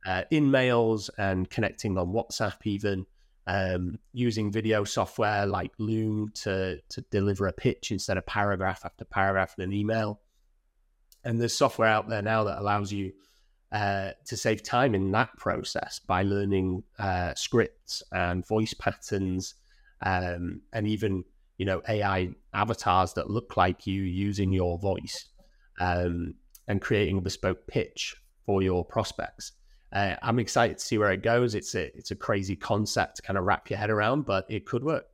uh, 0.07 0.23
in 0.31 0.53
mails 0.53 1.11
and 1.19 1.51
connecting 1.51 1.99
on 1.99 2.13
WhatsApp 2.13 2.65
even 2.65 3.07
um, 3.51 3.99
using 4.13 4.53
video 4.53 4.85
software 4.85 5.45
like 5.45 5.73
Loom 5.79 6.31
to 6.43 6.79
to 6.89 7.01
deliver 7.11 7.49
a 7.49 7.53
pitch 7.53 7.91
instead 7.91 8.17
of 8.17 8.25
paragraph 8.25 8.83
after 8.85 9.05
paragraph 9.05 9.57
in 9.59 9.65
an 9.65 9.73
email. 9.73 10.21
And 11.25 11.41
there's 11.41 11.57
software 11.57 11.89
out 11.89 12.09
there 12.09 12.23
now 12.23 12.45
that 12.45 12.61
allows 12.61 12.93
you 12.93 13.13
uh, 13.73 14.13
to 14.27 14.37
save 14.37 14.63
time 14.63 14.95
in 14.95 15.11
that 15.13 15.37
process 15.37 15.99
by 15.99 16.23
learning 16.23 16.85
uh, 16.99 17.35
scripts 17.35 18.05
and 18.13 18.47
voice 18.47 18.73
patterns, 18.73 19.55
um, 20.03 20.63
and 20.73 20.87
even 20.87 21.25
you 21.59 21.67
know 21.67 21.83
AI 21.89 22.31
avatars 22.55 23.15
that 23.15 23.31
look 23.31 23.57
like 23.57 23.85
you 23.85 24.03
using 24.03 24.53
your 24.53 24.79
voice, 24.79 25.27
um, 25.81 26.35
and 26.69 26.81
creating 26.81 27.19
a 27.19 27.21
bespoke 27.21 27.67
pitch 27.67 28.15
for 28.47 28.63
your 28.63 28.85
prospects. 28.85 29.53
Uh, 29.93 30.15
I'm 30.23 30.39
excited 30.39 30.79
to 30.79 30.85
see 30.85 30.99
where 30.99 31.11
it 31.11 31.23
goes. 31.23 31.55
It's 31.55 31.75
a 31.75 31.97
it's 31.97 32.11
a 32.11 32.17
crazy 32.17 32.57
concept 32.57 33.17
to 33.17 33.23
kind 33.23 33.39
of 33.39 33.45
wrap 33.45 33.69
your 33.71 33.79
head 33.79 33.91
around, 33.91 34.25
but 34.25 34.47
it 34.49 34.67
could 34.67 34.85
work. 34.85 35.07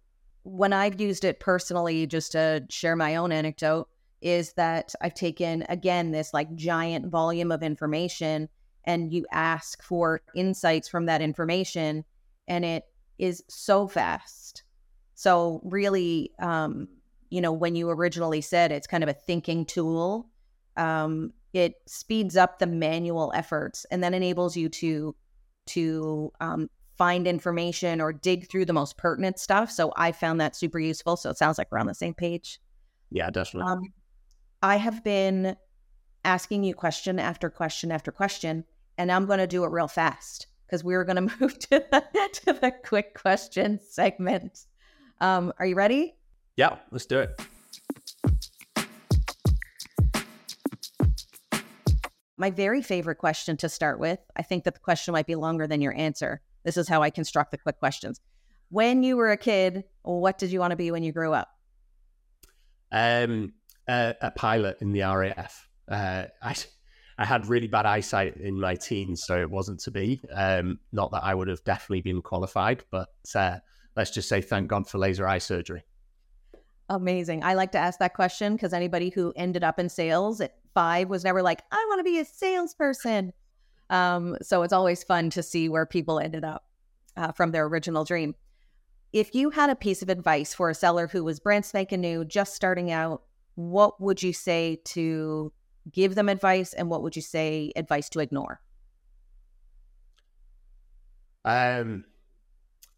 When 0.42 0.72
I've 0.72 1.00
used 1.00 1.24
it 1.24 1.40
personally, 1.40 2.06
just 2.06 2.32
to 2.32 2.64
share 2.68 2.94
my 2.94 3.16
own 3.16 3.32
anecdote, 3.32 3.88
is 4.20 4.52
that 4.54 4.94
I've 5.00 5.14
taken 5.14 5.64
again 5.68 6.10
this 6.10 6.34
like 6.34 6.54
giant 6.54 7.06
volume 7.06 7.50
of 7.50 7.62
information, 7.62 8.48
and 8.84 9.12
you 9.12 9.26
ask 9.32 9.82
for 9.82 10.20
insights 10.34 10.88
from 10.88 11.06
that 11.06 11.22
information, 11.22 12.04
and 12.46 12.64
it 12.64 12.84
is 13.18 13.42
so 13.48 13.88
fast. 13.88 14.62
So 15.14 15.62
really, 15.64 16.32
um, 16.38 16.88
you 17.30 17.40
know, 17.40 17.52
when 17.52 17.74
you 17.74 17.88
originally 17.88 18.42
said 18.42 18.72
it's 18.72 18.86
kind 18.86 19.02
of 19.02 19.08
a 19.08 19.14
thinking 19.14 19.64
tool, 19.64 20.28
um, 20.76 21.32
it 21.52 21.74
speeds 21.86 22.36
up 22.36 22.58
the 22.58 22.66
manual 22.66 23.32
efforts 23.34 23.86
and 23.90 24.02
then 24.02 24.14
enables 24.14 24.56
you 24.56 24.68
to 24.68 25.14
to 25.66 26.32
um, 26.40 26.70
find 26.96 27.26
information 27.26 28.00
or 28.00 28.12
dig 28.12 28.48
through 28.48 28.64
the 28.64 28.72
most 28.72 28.96
pertinent 28.96 29.38
stuff. 29.38 29.70
So 29.70 29.92
I 29.96 30.12
found 30.12 30.40
that 30.40 30.56
super 30.56 30.78
useful. 30.78 31.16
So 31.16 31.30
it 31.30 31.36
sounds 31.36 31.58
like 31.58 31.68
we're 31.70 31.78
on 31.78 31.86
the 31.86 31.94
same 31.94 32.14
page. 32.14 32.60
Yeah, 33.10 33.30
definitely. 33.30 33.72
Um, 33.72 33.80
I 34.62 34.76
have 34.76 35.04
been 35.04 35.56
asking 36.24 36.64
you 36.64 36.74
question 36.74 37.18
after 37.18 37.50
question 37.50 37.92
after 37.92 38.10
question, 38.10 38.64
and 38.98 39.12
I'm 39.12 39.26
going 39.26 39.38
to 39.38 39.46
do 39.46 39.64
it 39.64 39.70
real 39.70 39.88
fast 39.88 40.46
because 40.66 40.82
we 40.82 40.94
are 40.94 41.04
going 41.04 41.16
to 41.28 41.36
move 41.40 41.58
to 41.58 41.84
the, 41.90 42.28
to 42.44 42.52
the 42.52 42.72
quick 42.84 43.14
question 43.14 43.78
segment. 43.88 44.66
Um, 45.20 45.52
are 45.58 45.66
you 45.66 45.76
ready? 45.76 46.16
Yeah, 46.56 46.76
let's 46.90 47.06
do 47.06 47.18
it. 47.20 47.40
My 52.36 52.50
very 52.50 52.82
favorite 52.82 53.16
question 53.16 53.56
to 53.58 53.68
start 53.68 53.98
with, 53.98 54.18
I 54.36 54.42
think 54.42 54.64
that 54.64 54.74
the 54.74 54.80
question 54.80 55.12
might 55.12 55.26
be 55.26 55.34
longer 55.34 55.66
than 55.66 55.80
your 55.80 55.94
answer. 55.96 56.42
This 56.64 56.76
is 56.76 56.88
how 56.88 57.02
I 57.02 57.10
construct 57.10 57.50
the 57.50 57.58
quick 57.58 57.78
questions. 57.78 58.20
When 58.68 59.02
you 59.02 59.16
were 59.16 59.30
a 59.30 59.36
kid, 59.36 59.84
what 60.02 60.38
did 60.38 60.50
you 60.50 60.60
want 60.60 60.72
to 60.72 60.76
be 60.76 60.90
when 60.90 61.02
you 61.02 61.12
grew 61.12 61.32
up? 61.32 61.48
Um, 62.92 63.54
uh, 63.88 64.14
a 64.20 64.30
pilot 64.30 64.78
in 64.80 64.92
the 64.92 65.00
RAF. 65.00 65.68
Uh, 65.88 66.24
I 66.42 66.54
I 67.18 67.24
had 67.24 67.46
really 67.46 67.66
bad 67.66 67.86
eyesight 67.86 68.36
in 68.36 68.60
my 68.60 68.74
teens, 68.74 69.24
so 69.24 69.40
it 69.40 69.50
wasn't 69.50 69.80
to 69.80 69.90
be. 69.90 70.20
Um, 70.30 70.78
not 70.92 71.10
that 71.12 71.24
I 71.24 71.34
would 71.34 71.48
have 71.48 71.64
definitely 71.64 72.02
been 72.02 72.20
qualified, 72.20 72.84
but 72.90 73.08
uh, 73.34 73.58
let's 73.96 74.10
just 74.10 74.28
say 74.28 74.42
thank 74.42 74.68
God 74.68 74.88
for 74.88 74.98
laser 74.98 75.26
eye 75.26 75.38
surgery. 75.38 75.84
Amazing. 76.90 77.42
I 77.42 77.54
like 77.54 77.72
to 77.72 77.78
ask 77.78 77.98
that 78.00 78.14
question 78.14 78.54
because 78.54 78.72
anybody 78.74 79.08
who 79.08 79.32
ended 79.34 79.64
up 79.64 79.78
in 79.78 79.88
sales 79.88 80.40
at 80.40 80.56
five 80.76 81.08
was 81.08 81.24
never 81.24 81.42
like, 81.42 81.62
I 81.72 81.82
want 81.88 82.00
to 82.00 82.04
be 82.04 82.18
a 82.18 82.24
salesperson. 82.26 83.32
Um, 83.88 84.36
so 84.42 84.62
it's 84.62 84.74
always 84.74 85.02
fun 85.02 85.30
to 85.30 85.42
see 85.42 85.70
where 85.70 85.86
people 85.86 86.20
ended 86.20 86.44
up 86.44 86.66
uh, 87.16 87.32
from 87.32 87.50
their 87.50 87.64
original 87.64 88.04
dream. 88.04 88.34
If 89.10 89.34
you 89.34 89.48
had 89.48 89.70
a 89.70 89.74
piece 89.74 90.02
of 90.02 90.10
advice 90.10 90.52
for 90.52 90.68
a 90.68 90.74
seller 90.74 91.06
who 91.06 91.24
was 91.24 91.40
brand 91.40 91.64
spanking 91.64 92.02
new, 92.02 92.26
just 92.26 92.54
starting 92.54 92.90
out, 92.90 93.22
what 93.54 93.98
would 94.02 94.22
you 94.22 94.34
say 94.34 94.82
to 94.84 95.50
give 95.90 96.14
them 96.14 96.28
advice 96.28 96.74
and 96.74 96.90
what 96.90 97.02
would 97.02 97.16
you 97.16 97.22
say 97.22 97.72
advice 97.74 98.10
to 98.10 98.20
ignore? 98.20 98.60
Um, 101.46 102.04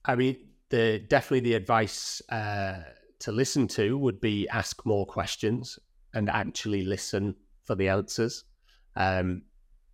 I 0.05 0.17
mean, 0.17 0.37
the 0.71 0.99
definitely 0.99 1.41
the 1.41 1.55
advice 1.55 2.21
uh, 2.29 2.81
to 3.21 3.31
listen 3.31 3.69
to 3.69 3.97
would 3.97 4.21
be 4.21 4.49
ask 4.49 4.85
more 4.85 5.07
questions 5.07 5.79
and 6.13 6.29
actually 6.29 6.83
listen 6.83 7.37
for 7.69 7.77
the 7.77 7.89
answers. 7.89 8.45
Um, 8.97 9.43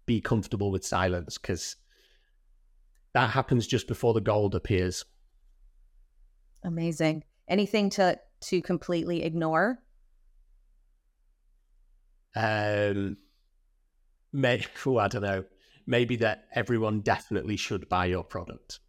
be 0.07 0.21
comfortable 0.21 0.71
with 0.71 0.87
silence 0.87 1.37
because 1.37 1.77
that 3.13 3.31
happens 3.31 3.67
just 3.67 3.89
before 3.89 4.15
the 4.15 4.21
gold 4.21 4.55
appears. 4.55 5.05
Amazing. 6.63 7.25
Anything 7.49 7.91
to 7.91 8.19
to 8.43 8.63
completely 8.63 9.25
ignore? 9.25 9.81
Um, 12.37 13.17
may, 14.33 14.65
oh, 14.87 14.99
I 14.99 15.09
don't 15.09 15.23
know, 15.23 15.45
maybe 15.87 16.17
that 16.17 16.47
everyone 16.55 17.01
definitely 17.01 17.57
should 17.57 17.89
buy 17.89 18.07
your 18.07 18.25
product. 18.25 18.81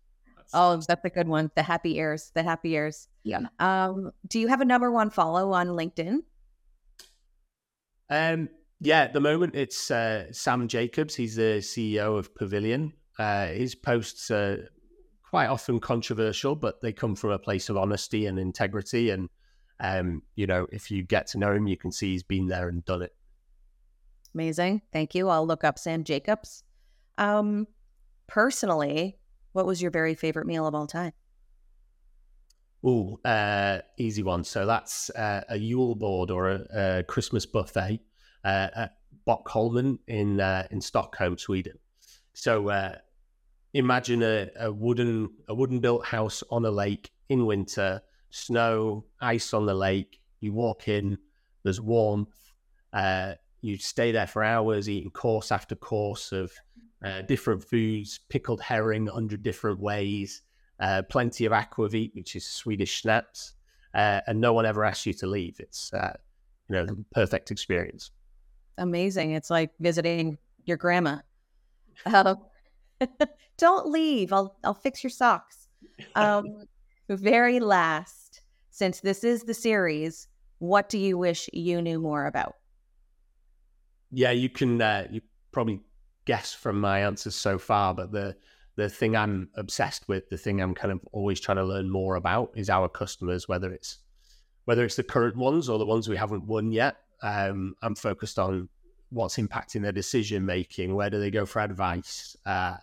Oh, 0.54 0.78
that's 0.78 1.04
a 1.04 1.10
good 1.10 1.28
one. 1.28 1.50
The 1.56 1.63
happy 1.63 1.98
ears, 1.98 2.32
the 2.34 2.43
happy 2.43 2.74
ears. 2.74 3.08
Yeah. 3.24 3.41
Um, 3.60 4.12
do 4.28 4.39
you 4.39 4.48
have 4.48 4.62
a 4.62 4.65
number 4.65 4.91
one 4.91 5.10
follow 5.10 5.52
on 5.54 5.67
LinkedIn? 5.69 6.19
Um, 8.10 8.50
yeah, 8.86 9.02
at 9.02 9.13
the 9.13 9.19
moment 9.19 9.56
it's 9.56 9.89
uh, 9.89 10.32
Sam 10.32 10.67
Jacobs. 10.67 11.15
He's 11.15 11.36
the 11.36 11.60
CEO 11.60 12.17
of 12.17 12.34
Pavilion. 12.36 12.93
Uh, 13.17 13.48
his 13.48 13.74
posts 13.74 14.30
are 14.30 14.69
quite 15.28 15.48
often 15.48 15.80
controversial, 15.80 16.56
but 16.56 16.82
they 16.82 16.93
come 16.93 17.15
from 17.15 17.32
a 17.32 17.39
place 17.39 17.69
of 17.69 17.78
honesty 17.78 18.28
and 18.28 18.38
integrity. 18.38 19.10
And 19.10 19.30
um, 19.80 20.21
you 20.36 20.45
know, 20.45 20.67
if 20.71 20.91
you 20.91 21.04
get 21.04 21.28
to 21.28 21.39
know 21.39 21.52
him, 21.52 21.67
you 21.67 21.78
can 21.78 21.91
see 21.91 22.12
he's 22.12 22.24
been 22.24 22.48
there 22.48 22.69
and 22.69 22.86
done 22.86 23.02
it. 23.02 23.15
Amazing. 24.34 24.84
Thank 24.93 25.15
you. 25.15 25.30
I'll 25.30 25.48
look 25.48 25.63
up 25.63 25.80
Sam 25.80 26.04
Jacobs. 26.04 26.63
Um, 27.17 27.67
personally, 28.28 29.17
what 29.54 29.65
was 29.65 29.82
your 29.82 29.91
very 29.91 30.13
favorite 30.13 30.45
meal 30.45 30.67
of 30.67 30.76
all 30.76 30.88
time? 30.88 31.13
Oh, 32.84 33.19
uh, 33.26 33.80
easy 33.98 34.21
one. 34.21 34.43
So 34.43 34.65
that's 34.67 35.10
uh, 35.12 35.43
a 35.50 35.56
julbord 35.56 36.30
or 36.30 36.52
a, 36.52 37.00
a 37.00 37.04
Christmas 37.04 37.45
buffet 37.45 38.00
uh, 38.45 38.69
at 38.75 38.97
Bockholmen 39.27 39.97
in 40.08 40.39
uh, 40.39 40.67
in 40.71 40.79
Stockholm, 40.79 41.38
Sweden. 41.38 41.79
So 42.34 42.69
uh, 42.69 42.95
imagine 43.73 44.21
a, 44.21 44.49
a, 44.58 44.71
wooden 44.71 45.31
a 45.49 45.55
wooden 45.55 45.79
built 45.79 46.05
house 46.05 46.43
on 46.51 46.63
a 46.65 46.71
lake 46.71 47.10
in 47.27 47.45
winter, 47.45 48.01
snow, 48.29 49.05
ice 49.19 49.53
on 49.53 49.65
the 49.65 49.73
lake. 49.73 50.21
You 50.39 50.53
walk 50.53 50.88
in, 50.88 51.17
there's 51.63 51.81
warmth. 51.81 52.53
Uh, 52.93 53.34
you 53.62 53.77
stay 53.77 54.12
there 54.12 54.27
for 54.27 54.43
hours, 54.43 54.88
eating 54.88 55.10
course 55.10 55.51
after 55.51 55.75
course 55.75 56.31
of 56.31 56.53
uh, 57.03 57.23
different 57.23 57.63
foods, 57.63 58.19
pickled 58.29 58.62
herring, 58.62 59.08
hundred 59.08 59.41
different 59.41 59.79
ways, 59.79 60.43
uh, 60.79 61.01
plenty 61.10 61.45
of 61.45 61.51
aquavit, 61.51 62.13
which 62.13 62.36
is 62.36 62.45
Swedish 62.45 63.01
schnapps, 63.01 63.53
and 63.95 64.39
no 64.39 64.53
one 64.53 64.67
ever 64.67 64.86
asks 64.86 65.08
you 65.08 65.13
to 65.13 65.25
leave. 65.25 65.60
It's 65.60 65.89
you 65.93 66.75
know 66.75 66.86
the 66.86 67.03
perfect 67.12 67.49
experience. 67.49 68.12
Amazing! 68.77 69.31
It's 69.31 69.49
like 69.49 69.71
visiting 69.79 70.38
your 70.65 70.77
grandma. 70.77 71.19
Um, 72.05 72.38
don't 73.57 73.88
leave. 73.89 74.33
I'll 74.33 74.55
I'll 74.63 74.73
fix 74.73 75.03
your 75.03 75.11
socks. 75.11 75.67
Um, 76.15 76.65
very 77.09 77.59
last, 77.59 78.41
since 78.69 78.99
this 78.99 79.23
is 79.23 79.43
the 79.43 79.53
series, 79.53 80.27
what 80.59 80.89
do 80.89 80.97
you 80.97 81.17
wish 81.17 81.49
you 81.53 81.81
knew 81.81 81.99
more 81.99 82.25
about? 82.25 82.55
Yeah, 84.11 84.31
you 84.31 84.49
can. 84.49 84.81
Uh, 84.81 85.07
you 85.09 85.21
probably 85.51 85.81
guess 86.25 86.53
from 86.53 86.79
my 86.79 87.01
answers 87.01 87.35
so 87.35 87.57
far, 87.57 87.93
but 87.93 88.11
the 88.11 88.35
the 88.75 88.89
thing 88.89 89.15
I'm 89.15 89.49
obsessed 89.55 90.07
with, 90.07 90.29
the 90.29 90.38
thing 90.38 90.59
I'm 90.59 90.75
kind 90.75 90.91
of 90.91 90.99
always 91.13 91.39
trying 91.39 91.57
to 91.57 91.63
learn 91.63 91.89
more 91.89 92.15
about, 92.15 92.51
is 92.55 92.69
our 92.69 92.89
customers. 92.89 93.47
Whether 93.47 93.71
it's 93.71 93.99
whether 94.65 94.83
it's 94.83 94.95
the 94.95 95.03
current 95.03 95.38
ones 95.38 95.69
or 95.69 95.77
the 95.77 95.85
ones 95.85 96.09
we 96.09 96.17
haven't 96.17 96.45
won 96.45 96.71
yet, 96.71 96.97
um, 97.21 97.75
I'm 97.82 97.95
focused 97.95 98.39
on 98.39 98.69
what's 99.10 99.38
impacting 99.38 99.82
their 99.82 99.91
decision 99.91 100.45
making. 100.45 100.95
Where 100.95 101.10
do 101.10 101.19
they 101.19 101.32
go 101.32 101.45
for 101.45 101.62
advice? 101.62 102.36
Uh, 102.45 102.78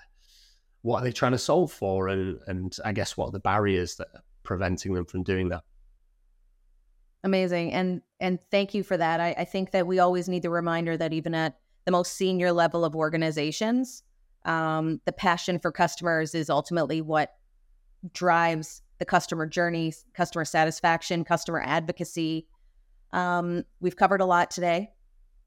what 0.83 1.01
are 1.01 1.05
they 1.05 1.12
trying 1.12 1.33
to 1.33 1.38
solve 1.38 1.73
for? 1.73 2.09
And 2.09 2.40
and 2.47 2.77
I 2.85 2.92
guess 2.92 3.16
what 3.16 3.29
are 3.29 3.33
the 3.33 3.40
barriers 3.40 3.97
that 3.97 4.09
are 4.14 4.23
preventing 4.42 4.95
them 4.95 5.05
from 5.05 5.23
doing 5.23 5.49
that? 5.51 5.62
Amazing. 7.25 7.73
And 7.73 8.03
and 8.21 8.40
thank 8.51 8.75
you 8.75 8.83
for 8.83 8.97
that. 8.97 9.21
I, 9.21 9.35
I 9.38 9.45
think 9.45 9.71
that 9.71 9.87
we 9.87 9.99
always 9.99 10.29
need 10.29 10.42
the 10.42 10.51
reminder 10.51 10.97
that 10.97 11.12
even 11.12 11.35
at 11.35 11.59
the 11.85 11.92
most 11.92 12.14
senior 12.14 12.53
level 12.53 12.85
of 12.85 12.97
organizations, 12.97 14.03
um, 14.45 15.01
the 15.05 15.12
passion 15.12 15.59
for 15.59 15.71
customers 15.71 16.35
is 16.35 16.51
ultimately 16.51 17.01
what 17.01 17.35
drives 18.12 18.83
the 18.99 19.05
customer 19.05 19.47
journey, 19.47 19.92
customer 20.14 20.45
satisfaction, 20.45 21.25
customer 21.25 21.62
advocacy. 21.64 22.47
Um, 23.12 23.64
we've 23.81 23.96
covered 23.96 24.20
a 24.20 24.27
lot 24.27 24.51
today. 24.51 24.90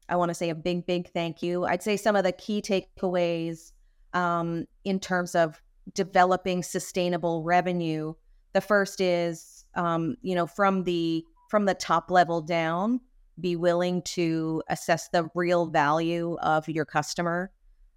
I 0.08 0.16
want 0.16 0.30
to 0.30 0.34
say 0.34 0.50
a 0.50 0.54
big, 0.54 0.86
big 0.86 1.10
thank 1.12 1.42
you. 1.42 1.64
I'd 1.64 1.82
say 1.82 1.96
some 1.96 2.16
of 2.16 2.24
the 2.24 2.32
key 2.32 2.62
takeaways 2.62 3.72
um, 4.12 4.66
in 4.84 5.00
terms 5.00 5.34
of 5.34 5.60
developing 5.94 6.62
sustainable 6.62 7.42
revenue. 7.42 8.14
The 8.52 8.60
first 8.60 9.00
is, 9.00 9.64
um, 9.74 10.16
you 10.22 10.34
know, 10.34 10.46
from 10.46 10.84
the 10.84 11.24
from 11.50 11.64
the 11.64 11.74
top 11.74 12.10
level 12.10 12.40
down, 12.40 13.00
be 13.40 13.54
willing 13.54 14.02
to 14.02 14.62
assess 14.68 15.08
the 15.08 15.28
real 15.34 15.66
value 15.66 16.36
of 16.40 16.68
your 16.68 16.84
customer. 16.84 17.52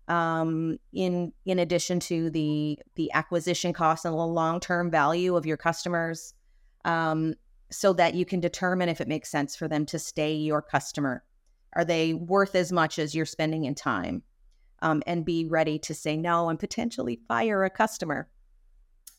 Um, 0.08 0.79
in 0.91 1.32
in 1.45 1.60
addition 1.60 1.99
to 2.01 2.29
the 2.32 2.79
the 2.95 3.12
acquisition 3.13 3.73
costs 3.73 4.05
and 4.05 4.13
the 4.13 4.17
long 4.17 4.60
term 4.60 4.89
value 4.89 5.36
of 5.36 5.45
your 5.45 5.58
customers, 5.58 6.34
um, 6.84 7.36
so 7.71 7.93
that 7.93 8.15
you 8.15 8.25
can 8.25 8.39
determine 8.39 8.89
if 8.89 9.01
it 9.01 9.08
makes 9.08 9.29
sense 9.29 9.55
for 9.55 9.67
them 9.67 9.86
to 9.88 9.99
stay 9.99 10.34
your 10.34 10.62
customer. 10.62 11.23
Are 11.73 11.86
they 11.86 12.13
worth 12.13 12.55
as 12.55 12.71
much 12.71 12.97
as 12.97 13.13
you're 13.13 13.25
spending 13.25 13.65
in 13.65 13.75
time? 13.75 14.23
Um, 14.82 15.03
and 15.05 15.25
be 15.25 15.45
ready 15.45 15.77
to 15.79 15.93
say 15.93 16.15
no 16.15 16.49
and 16.49 16.58
potentially 16.58 17.19
fire 17.27 17.63
a 17.63 17.69
customer. 17.69 18.29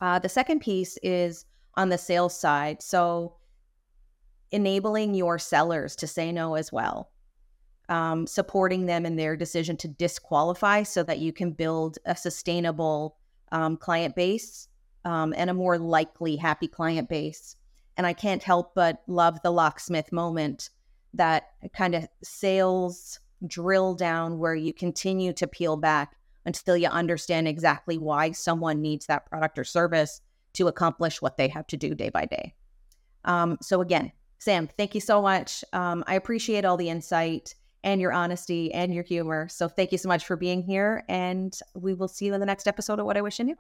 Uh, 0.01 0.19
the 0.19 0.29
second 0.29 0.61
piece 0.61 0.99
is 1.03 1.45
on 1.75 1.91
the 1.91 1.99
sales 1.99 2.39
side. 2.39 2.83
So 2.83 3.37
enabling 4.51 5.15
your 5.15 5.39
sellers 5.39 5.95
to 5.97 6.07
say 6.07 6.33
no 6.33 6.55
as 6.55 6.73
well, 6.73 7.11
um, 7.89 8.27
supporting 8.27 8.87
them 8.87 9.07
in 9.07 9.17
their 9.17 9.37
decision 9.37 9.77
to 9.79 9.89
disqualify 9.89 10.83
so 10.83 11.03
that 11.03 11.19
you 11.19 11.33
can 11.33 11.53
build 11.53 11.99
a 12.07 12.17
sustainable 12.17 13.17
um, 13.53 13.77
client 13.77 14.17
base 14.17 14.69
um, 15.05 15.35
and 15.37 15.51
a 15.51 15.55
more 15.55 15.79
likely 15.79 16.37
happy 16.37 16.69
client 16.69 17.09
base. 17.09 17.57
And 17.97 18.07
I 18.07 18.13
can't 18.13 18.43
help 18.43 18.75
but 18.75 19.03
love 19.07 19.41
the 19.43 19.51
locksmith 19.51 20.13
moment 20.13 20.71
that 21.15 21.51
kind 21.75 21.95
of 21.95 22.09
sales 22.23 23.19
drill 23.47 23.95
down 23.95 24.39
where 24.39 24.55
you 24.55 24.73
continue 24.73 25.33
to 25.33 25.47
peel 25.47 25.77
back 25.77 26.17
until 26.47 26.77
you 26.77 26.89
understand 26.89 27.49
exactly 27.49 27.99
why 27.99 28.33
someone 28.33 28.81
needs 28.81 29.07
that 29.07 29.27
product 29.27 29.59
or 29.59 29.65
service 29.65 30.21
to 30.55 30.69
accomplish 30.69 31.21
what 31.21 31.37
they 31.37 31.49
have 31.49 31.67
to 31.67 31.77
do 31.77 31.95
day 31.95 32.09
by 32.09 32.25
day. 32.25 32.55
Um, 33.25 33.59
so, 33.61 33.81
again, 33.81 34.13
Sam, 34.39 34.69
thank 34.79 34.95
you 34.95 35.01
so 35.01 35.21
much. 35.21 35.63
Um, 35.73 36.03
I 36.07 36.15
appreciate 36.15 36.65
all 36.65 36.79
the 36.79 36.89
insight 36.89 37.55
and 37.85 38.01
your 38.01 38.13
honesty 38.13 38.73
and 38.73 38.93
your 38.93 39.05
humor. 39.05 39.49
So 39.49 39.69
thank 39.69 39.93
you 39.93 39.99
so 39.99 40.09
much 40.09 40.25
for 40.25 40.37
being 40.37 40.63
here. 40.63 41.05
And 41.09 41.59
we 41.75 41.95
will 41.95 42.09
see 42.09 42.27
you 42.27 42.35
in 42.35 42.41
the 42.41 42.47
next 42.47 42.67
episode 42.67 42.99
of 42.99 43.07
What 43.07 43.17
I 43.17 43.23
Wish 43.23 43.41
I 43.41 43.45
Knew. 43.45 43.57